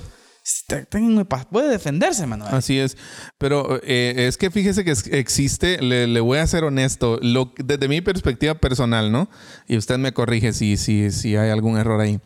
[1.49, 2.25] Puede defenderse.
[2.25, 2.43] Eddie.
[2.49, 2.97] Así es.
[3.37, 8.53] Pero es que fíjese que existe, le, voy a ser honesto, lo, desde mi perspectiva
[8.55, 9.29] personal, ¿no?
[9.69, 12.19] Y usted me corrige si, si, si hay algún error ahí.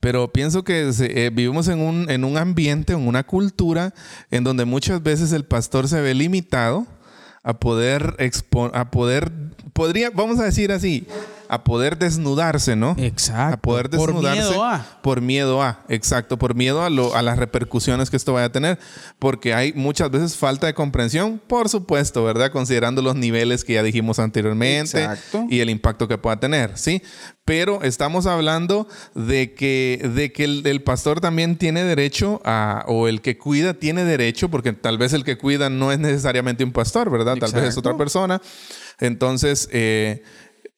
[0.00, 3.94] Pero pienso que vivimos en un, en un ambiente, en una cultura,
[4.32, 6.88] en donde muchas veces el pastor se ve limitado
[7.48, 9.32] a poder expo- a poder,
[9.78, 11.06] podría, vamos a decir así,
[11.48, 12.94] a poder desnudarse, ¿no?
[12.98, 13.54] Exacto.
[13.54, 14.42] A poder Por desnudarse.
[14.42, 14.86] miedo a.
[15.02, 18.52] Por miedo a, exacto, por miedo a, lo- a las repercusiones que esto vaya a
[18.52, 18.78] tener,
[19.18, 22.50] porque hay muchas veces falta de comprensión, por supuesto, ¿verdad?
[22.50, 25.46] Considerando los niveles que ya dijimos anteriormente Exacto.
[25.48, 27.00] y el impacto que pueda tener, ¿sí?
[27.46, 33.08] Pero estamos hablando de que, de que el, el pastor también tiene derecho a, o
[33.08, 36.72] el que cuida tiene derecho, porque tal vez el que cuida no es necesariamente un
[36.72, 37.36] pastor, ¿verdad?
[37.36, 37.80] Tal vez es Exacto.
[37.80, 38.42] otra persona.
[39.00, 40.22] Entonces, eh,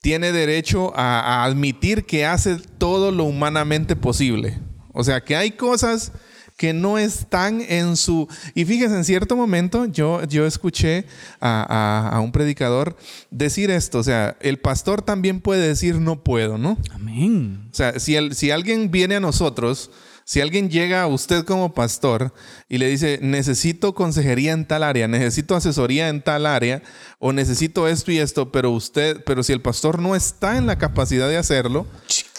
[0.01, 4.59] tiene derecho a, a admitir que hace todo lo humanamente posible.
[4.93, 6.13] O sea, que hay cosas
[6.57, 8.29] que no están en su...
[8.55, 11.07] Y fíjese, en cierto momento yo, yo escuché
[11.41, 11.65] a,
[12.11, 12.97] a- a un predicador
[13.31, 16.77] decir esto, o sea, el pastor también puede decir no puedo, ¿no?
[16.93, 17.69] Amén.
[17.73, 19.91] O sea, si, el- si alguien viene a nosotros,
[20.31, 22.33] si alguien llega a usted como pastor
[22.69, 26.85] y le dice, necesito consejería en tal área, necesito asesoría en tal área,
[27.19, 30.79] o necesito esto y esto, pero usted, pero si el pastor no está en la
[30.79, 31.85] capacidad de hacerlo,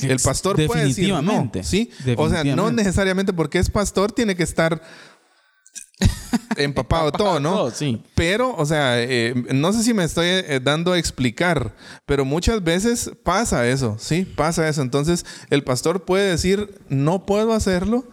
[0.04, 1.52] el pastor puede decir no.
[1.64, 1.90] ¿sí?
[2.16, 4.82] O sea, no necesariamente porque es pastor tiene que estar
[6.58, 7.54] empapado todo, ¿no?
[7.54, 8.02] Todo, sí.
[8.16, 11.76] Pero, o sea, eh, no sé si me estoy eh, dando a explicar,
[12.06, 14.26] pero muchas veces pasa eso, ¿sí?
[14.26, 14.82] Pasa eso.
[14.82, 18.06] Entonces, el pastor puede decir, no puedo hacerlo,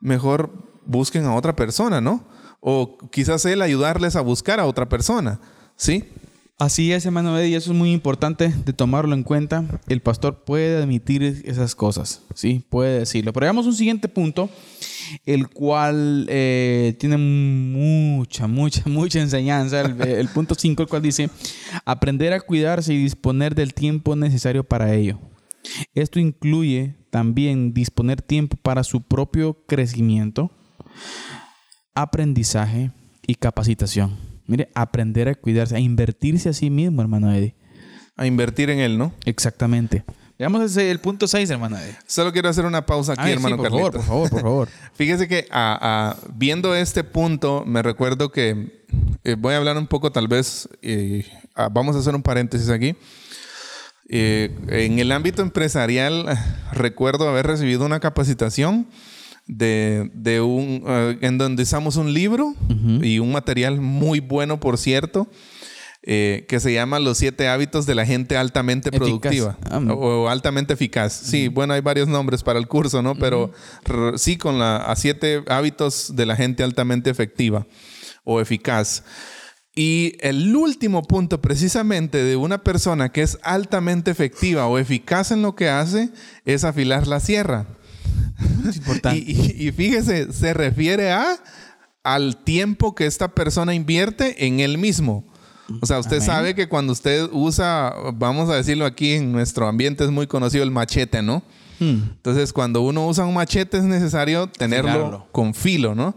[0.00, 0.50] mejor
[0.84, 2.24] busquen a otra persona, ¿no?
[2.60, 5.40] O quizás él ayudarles a buscar a otra persona,
[5.76, 6.04] ¿sí?
[6.58, 9.64] Así es, hermano Eddie, eso es muy importante de tomarlo en cuenta.
[9.88, 12.64] El pastor puede admitir esas cosas, ¿sí?
[12.68, 13.32] Puede decirlo.
[13.32, 14.48] Pero veamos un siguiente punto,
[15.26, 19.80] el cual eh, tiene mucha, mucha, mucha enseñanza.
[19.80, 21.30] El, el punto 5, el cual dice,
[21.84, 25.18] aprender a cuidarse y disponer del tiempo necesario para ello.
[25.94, 30.50] Esto incluye también disponer tiempo para su propio crecimiento,
[31.94, 32.90] aprendizaje
[33.26, 34.31] y capacitación.
[34.46, 37.54] Mire, aprender a cuidarse, a invertirse a sí mismo, hermano Eddie.
[38.16, 39.12] A invertir en él, ¿no?
[39.24, 40.04] Exactamente.
[40.38, 41.96] Veamos ese- el punto 6, hermano Eddie.
[42.06, 44.68] Solo quiero hacer una pausa aquí, Ay, sí, hermano por favor, por favor, por favor.
[44.94, 48.82] Fíjese que ah, ah, viendo este punto, me recuerdo que
[49.24, 51.24] eh, voy a hablar un poco, tal vez, eh,
[51.54, 52.96] ah, vamos a hacer un paréntesis aquí.
[54.08, 56.26] Eh, en el ámbito empresarial,
[56.72, 58.88] recuerdo haber recibido una capacitación
[59.46, 62.54] de, de un, eh, en donde usamos un libro
[63.02, 65.28] y un material muy bueno, por cierto,
[66.04, 70.28] eh, que se llama Los siete hábitos de la gente altamente productiva Ah, o, o
[70.28, 71.12] altamente eficaz.
[71.12, 73.14] Sí, bueno, hay varios nombres para el curso, ¿no?
[73.14, 73.52] Pero
[74.16, 77.66] sí con la, a siete hábitos de la gente altamente efectiva
[78.24, 79.04] o eficaz.
[79.74, 85.40] Y el último punto precisamente de una persona que es altamente efectiva o eficaz en
[85.40, 86.10] lo que hace
[86.44, 87.66] es afilar la sierra.
[88.68, 89.18] Es importante.
[89.18, 91.36] Y, y- y fíjese, se refiere a
[92.04, 95.24] al tiempo que esta persona invierte en él mismo.
[95.80, 96.26] O sea, usted Amén.
[96.26, 100.64] sabe que cuando usted usa, vamos a decirlo aquí en nuestro ambiente es muy conocido
[100.64, 101.42] el machete, ¿no?
[101.78, 102.02] Hmm.
[102.16, 106.16] Entonces, cuando uno usa un machete es necesario tenerlo con filo, ¿no?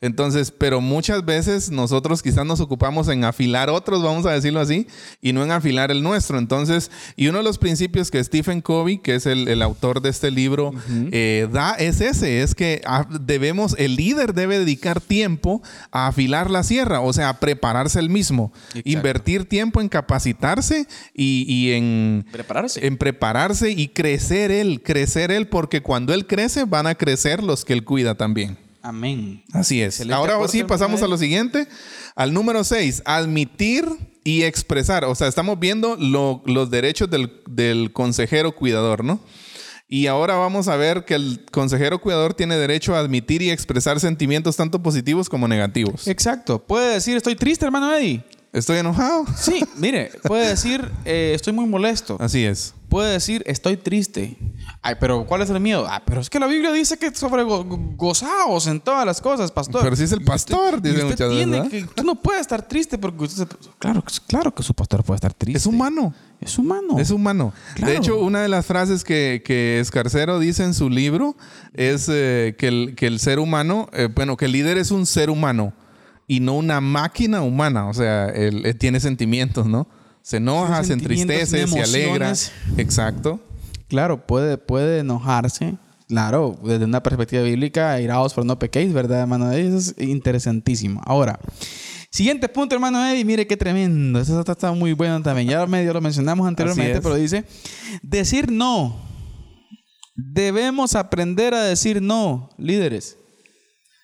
[0.00, 4.86] Entonces, pero muchas veces nosotros quizás nos ocupamos en afilar otros, vamos a decirlo así,
[5.20, 6.38] y no en afilar el nuestro.
[6.38, 10.10] Entonces, y uno de los principios que Stephen Covey, que es el, el autor de
[10.10, 10.72] este libro,
[11.12, 16.50] eh, da es ese, es que ah, debemos, el líder debe dedicar tiempo a afilar
[16.50, 18.88] la sierra, o sea, a prepararse el mismo, Exacto.
[18.88, 22.86] invertir tiempo en capacitarse y, y en Prepararse.
[22.86, 27.64] en prepararse y crecer él, crecer él, porque cuando él crece van a crecer los
[27.64, 28.58] que él cuida también.
[28.88, 29.42] Amén.
[29.52, 29.94] Así es.
[29.94, 31.66] Excelente Ahora aporte, sí pasamos a lo siguiente,
[32.14, 33.84] al número 6, admitir
[34.24, 35.04] y expresar.
[35.04, 39.20] O sea, estamos viendo lo- los derechos del, del consejero cuidador, ¿no?
[39.88, 44.00] Y ahora vamos a ver que el consejero cuidador tiene derecho a admitir y expresar
[44.00, 46.08] sentimientos tanto positivos como negativos.
[46.08, 46.58] Exacto.
[46.64, 48.24] Puede decir, estoy triste, hermano Eddie.
[48.52, 49.24] ¿Estoy enojado?
[49.36, 52.16] Sí, mire, puede decir, eh, estoy muy molesto.
[52.20, 52.74] Así es.
[52.88, 54.38] Puede decir, estoy triste.
[54.80, 55.86] Ay, pero ¿cuál es el miedo?
[55.90, 59.20] Ah, pero es que la Biblia dice que sobre go- go- gozaos en todas las
[59.20, 59.82] cosas, pastor.
[59.82, 63.24] Pero si es el pastor, dice muchas veces, que- Tú no puedes estar triste porque
[63.24, 63.48] usted...
[63.80, 65.58] Claro, que- claro que su pastor puede estar triste.
[65.58, 66.14] Es humano.
[66.40, 66.98] Es humano.
[66.98, 67.52] Es humano.
[67.74, 67.92] Claro.
[67.92, 71.36] De hecho, una de las frases que, que Escarcero dice en su libro
[71.74, 75.04] es eh, que, el, que el ser humano, eh, bueno, que el líder es un
[75.06, 75.72] ser humano
[76.26, 77.88] y no una máquina humana.
[77.88, 79.88] O sea, él, él tiene sentimientos, ¿no?
[80.22, 82.32] Se enoja, se entristece, se alegra.
[82.76, 83.40] Exacto.
[83.88, 85.76] Claro, puede, puede enojarse.
[86.08, 89.68] Claro, desde una perspectiva bíblica, iraos pero no pequéis, ¿verdad, hermano Eddie?
[89.68, 91.00] Eso es interesantísimo.
[91.04, 91.38] Ahora,
[92.10, 93.24] siguiente punto, hermano Eddie.
[93.24, 94.20] Mire qué tremendo.
[94.20, 95.48] Eso está, está muy bueno también.
[95.48, 97.44] Ya medio lo mencionamos anteriormente, pero dice:
[98.02, 99.04] decir no.
[100.14, 103.18] Debemos aprender a decir no, líderes.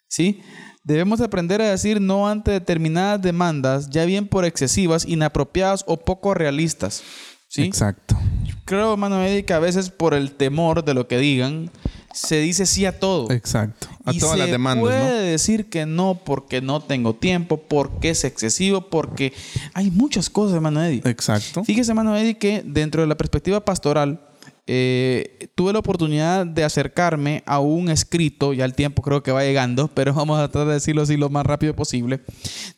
[0.09, 0.41] ¿Sí?
[0.85, 6.35] Debemos aprender a decir no ante determinadas demandas, ya bien por excesivas, inapropiadas o poco
[6.35, 7.03] realistas.
[7.47, 7.63] ¿Sí?
[7.63, 8.19] Exacto.
[8.65, 11.71] creo, hermano Eddie, que a veces por el temor de lo que digan,
[12.13, 13.31] se dice sí a todo.
[13.31, 13.89] Exacto.
[14.05, 15.31] A y todas se las demandas, puede ¿no?
[15.31, 19.33] decir que no porque no tengo tiempo, porque es excesivo, porque
[19.75, 21.03] hay muchas cosas, hermano Eddie.
[21.05, 21.63] Exacto.
[21.65, 24.21] Fíjese, hermano Eddie, que dentro de la perspectiva pastoral,
[24.67, 29.43] eh, tuve la oportunidad de acercarme a un escrito, ya el tiempo creo que va
[29.43, 32.21] llegando, pero vamos a tratar de decirlo así lo más rápido posible,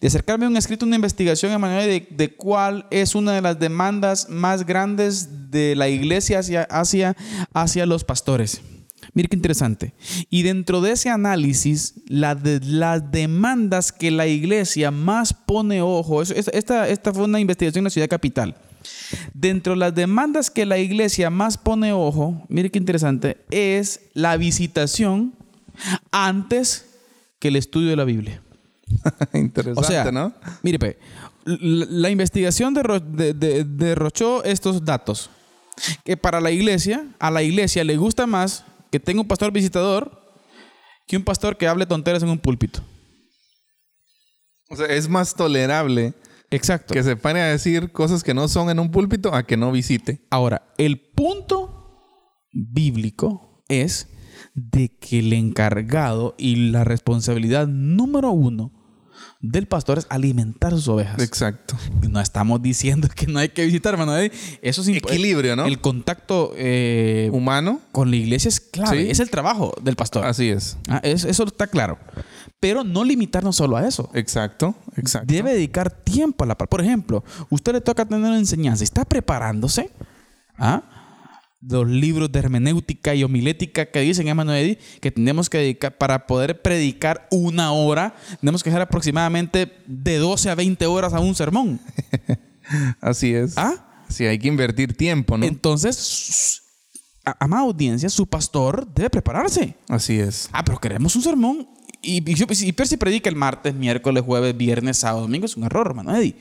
[0.01, 3.59] de acercarme a un escrito, una investigación, Eddie, de, de cuál es una de las
[3.59, 7.17] demandas más grandes de la iglesia hacia, hacia,
[7.53, 8.63] hacia los pastores.
[9.13, 9.95] Mire qué interesante.
[10.31, 16.23] Y dentro de ese análisis, la de, las demandas que la iglesia más pone ojo,
[16.23, 18.57] esta, esta fue una investigación en la ciudad capital.
[19.33, 24.37] Dentro de las demandas que la iglesia más pone ojo, mire qué interesante, es la
[24.37, 25.35] visitación
[26.13, 26.87] antes
[27.39, 28.43] que el estudio de la Biblia.
[29.33, 30.33] Interesante, O sea, ¿no?
[30.63, 30.99] mire, pe,
[31.45, 35.31] la, la investigación derro- de- de- derrochó estos datos.
[36.05, 40.23] Que para la iglesia, a la iglesia le gusta más que tenga un pastor visitador
[41.09, 42.81] que un pastor que hable tonteras en un púlpito.
[44.71, 46.15] O sea, es más tolerable
[46.55, 46.95] Exacto.
[46.95, 49.71] que se pare a decir cosas que no son en un púlpito a que no
[49.73, 50.27] visite.
[50.31, 52.01] Ahora, el punto
[52.53, 54.09] bíblico es
[54.55, 58.73] de que el encargado y la responsabilidad número uno
[59.41, 61.21] del pastor es alimentar sus ovejas.
[61.23, 61.77] Exacto.
[62.11, 64.17] No estamos diciendo que no hay que visitar, hermano.
[64.17, 64.33] Eddie.
[64.63, 65.67] Eso es Equilibrio, ¿no?
[65.67, 69.05] El contacto eh, Humano, con la iglesia es clave.
[69.05, 69.11] Sí.
[69.11, 70.25] Es el trabajo del pastor.
[70.25, 70.79] así es.
[70.89, 71.99] Ah, es- eso está claro.
[72.61, 74.11] Pero no limitarnos solo a eso.
[74.15, 75.33] Exacto, exacto.
[75.33, 76.57] Debe dedicar tiempo a la.
[76.57, 78.85] Por ejemplo, usted le toca tener una enseñanza.
[78.85, 79.91] ¿Está preparándose?
[80.57, 80.83] ¿Ah?
[81.61, 86.61] Los libros de hermenéutica y homilética que dicen, Eddie, que tenemos que dedicar para poder
[86.63, 91.81] predicar una hora, tenemos que dejar aproximadamente de 12 a 20 horas a un sermón.
[93.01, 93.55] Así es.
[93.57, 94.05] ¿Ah?
[94.09, 95.45] Sí, hay que invertir tiempo, ¿no?
[95.47, 96.63] Entonces,
[97.25, 99.75] a- amada audiencia, su pastor debe prepararse.
[99.89, 100.49] Así es.
[100.53, 101.69] Ah, pero queremos un sermón.
[102.05, 105.47] Y, y, Percy predica el martes, miércoles, jueves, viernes, sábado, domingo.
[105.47, 106.37] Es un error, hermano Eddie.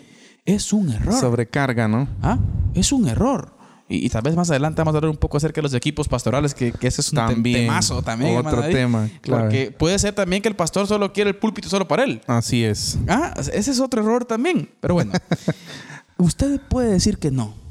[0.46, 1.20] Es un error.
[1.20, 2.08] Sobrecarga, ¿no?
[2.22, 2.38] Ah,
[2.74, 3.54] es un error.
[3.88, 6.08] Y, y tal vez más adelante vamos a hablar un poco acerca de los equipos
[6.08, 7.62] pastorales, que, que ese es un También.
[7.62, 8.38] temazo también.
[8.38, 9.44] Otro tema, clave.
[9.44, 12.22] Porque puede ser también que el pastor solo quiere el púlpito solo para él.
[12.28, 12.98] Así es.
[13.08, 14.70] Ah, ese es otro error también.
[14.80, 15.14] Pero bueno,
[16.18, 17.63] usted puede decir que no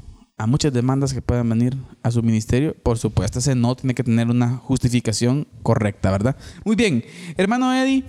[0.43, 2.75] a muchas demandas que puedan venir a su ministerio.
[2.83, 6.35] Por supuesto, ese no tiene que tener una justificación correcta, ¿verdad?
[6.65, 7.01] Muy bien,
[7.37, 8.03] hermano Eddie,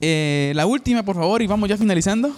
[0.00, 2.32] eh, la última, por favor, y vamos ya finalizando.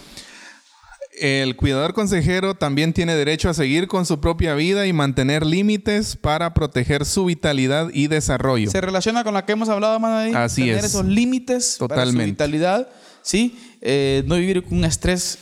[1.18, 6.14] El cuidador consejero también tiene derecho a seguir con su propia vida y mantener límites
[6.14, 8.70] para proteger su vitalidad y desarrollo.
[8.70, 10.36] Se relaciona con la que hemos hablado, hermano Eddie.
[10.36, 10.84] Así Tener es.
[10.84, 12.26] esos límites para su Totalmente.
[12.32, 12.88] vitalidad,
[13.22, 13.58] ¿sí?
[13.80, 15.38] Eh, no vivir con un estrés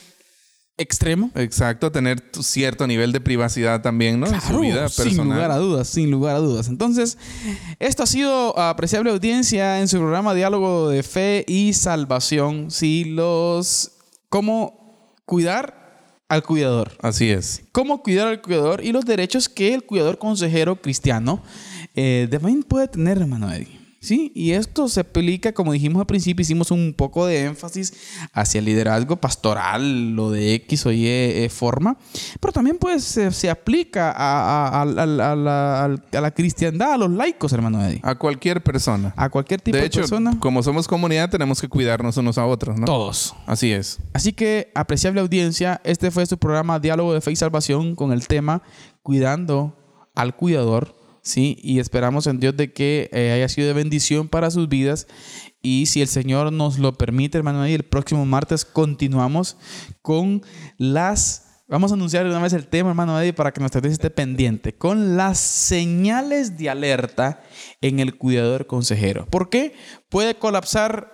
[0.79, 1.31] extremo.
[1.35, 4.27] Exacto, tener cierto nivel de privacidad también, ¿no?
[4.27, 5.37] en su Claro, vida sin personal.
[5.37, 6.69] lugar a dudas, sin lugar a dudas.
[6.69, 7.17] Entonces,
[7.79, 12.71] esto ha sido apreciable audiencia en su programa Diálogo de Fe y Salvación.
[12.71, 13.93] Sí, los
[14.29, 16.93] cómo cuidar al cuidador.
[17.01, 17.63] Así es.
[17.73, 21.43] Cómo cuidar al cuidador y los derechos que el cuidador consejero cristiano
[21.95, 23.81] eh, también puede tener, hermano Eddie.
[23.99, 27.93] Sí, y esto se aplica, como dijimos al principio, hicimos un poco de énfasis
[28.33, 31.97] hacia el liderazgo pastoral, lo de X o Y eh, forma,
[32.39, 37.11] pero también pues se, se aplica a, a- a- la, a la cristiandad, a los
[37.11, 38.01] laicos, hermano Eddie.
[38.05, 39.13] A cualquier persona.
[39.17, 40.37] A cualquier tipo de, de hecho, persona.
[40.39, 42.85] como somos comunidad, tenemos que cuidarnos unos a otros, ¿no?
[42.85, 43.35] Todos.
[43.47, 43.99] Así es.
[44.13, 48.29] Así que, apreciable audiencia, este fue su programa Diálogo de Fe y Salvación con el
[48.29, 48.63] tema
[49.03, 49.77] Cuidando
[50.15, 50.95] al Cuidador.
[51.27, 55.09] Sí, y esperamos en Dios de que eh, haya sido de bendición para sus vidas.
[55.61, 59.57] Y si el Señor nos lo permite, hermano, y el próximo martes continuamos
[60.03, 60.43] con
[60.79, 61.65] las.
[61.67, 64.79] Vamos a anunciar una vez el tema, hermano Eddie, para que nuestra audiencia esté pendiente.
[64.79, 67.43] Con las señales de alerta
[67.81, 69.27] en el cuidador consejero.
[69.27, 69.75] ¿Por qué?
[70.09, 71.11] Puede colapsar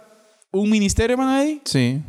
[0.53, 1.63] un ministerio, hermano Eddie.
[1.65, 2.03] Sí,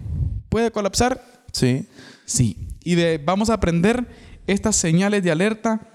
[0.50, 1.24] Puede colapsar
[1.54, 1.88] sí.
[2.26, 2.68] Sí.
[2.84, 4.06] Y de, vamos a aprender
[4.46, 5.93] estas señales de alerta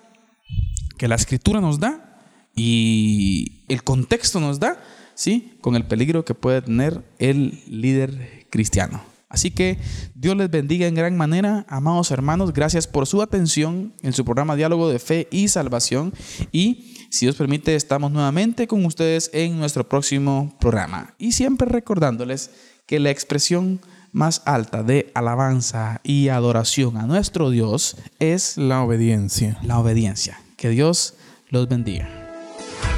[0.97, 2.21] que la escritura nos da
[2.55, 4.83] y el contexto nos da,
[5.15, 5.59] ¿sí?
[5.61, 9.03] Con el peligro que puede tener el líder cristiano.
[9.31, 9.79] Así que
[10.15, 12.55] Dios les bendiga en gran manera, amados hermanos.
[12.55, 16.15] Gracias por su atención en su programa Diálogo de Fe y Salvación.
[16.51, 21.15] Y si Dios permite, estamos nuevamente con ustedes en nuestro próximo programa.
[21.19, 22.51] Y siempre recordándoles
[22.87, 23.81] que la expresión
[24.13, 29.59] más alta de alabanza y adoración a nuestro Dios es La obediencia.
[29.63, 30.41] la obediencia.
[30.57, 31.15] Que Dios
[31.51, 32.09] los bendiga.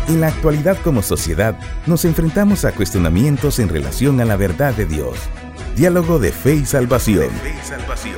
[0.09, 4.87] En la actualidad como sociedad nos enfrentamos a cuestionamientos en relación a la verdad de
[4.87, 5.17] Dios.
[5.77, 7.29] Diálogo de fe y salvación.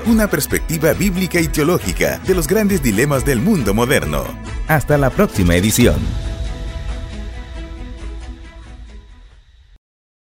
[0.07, 4.25] Una perspectiva bíblica y teológica de los grandes dilemas del mundo moderno.
[4.69, 5.97] Hasta la próxima edición.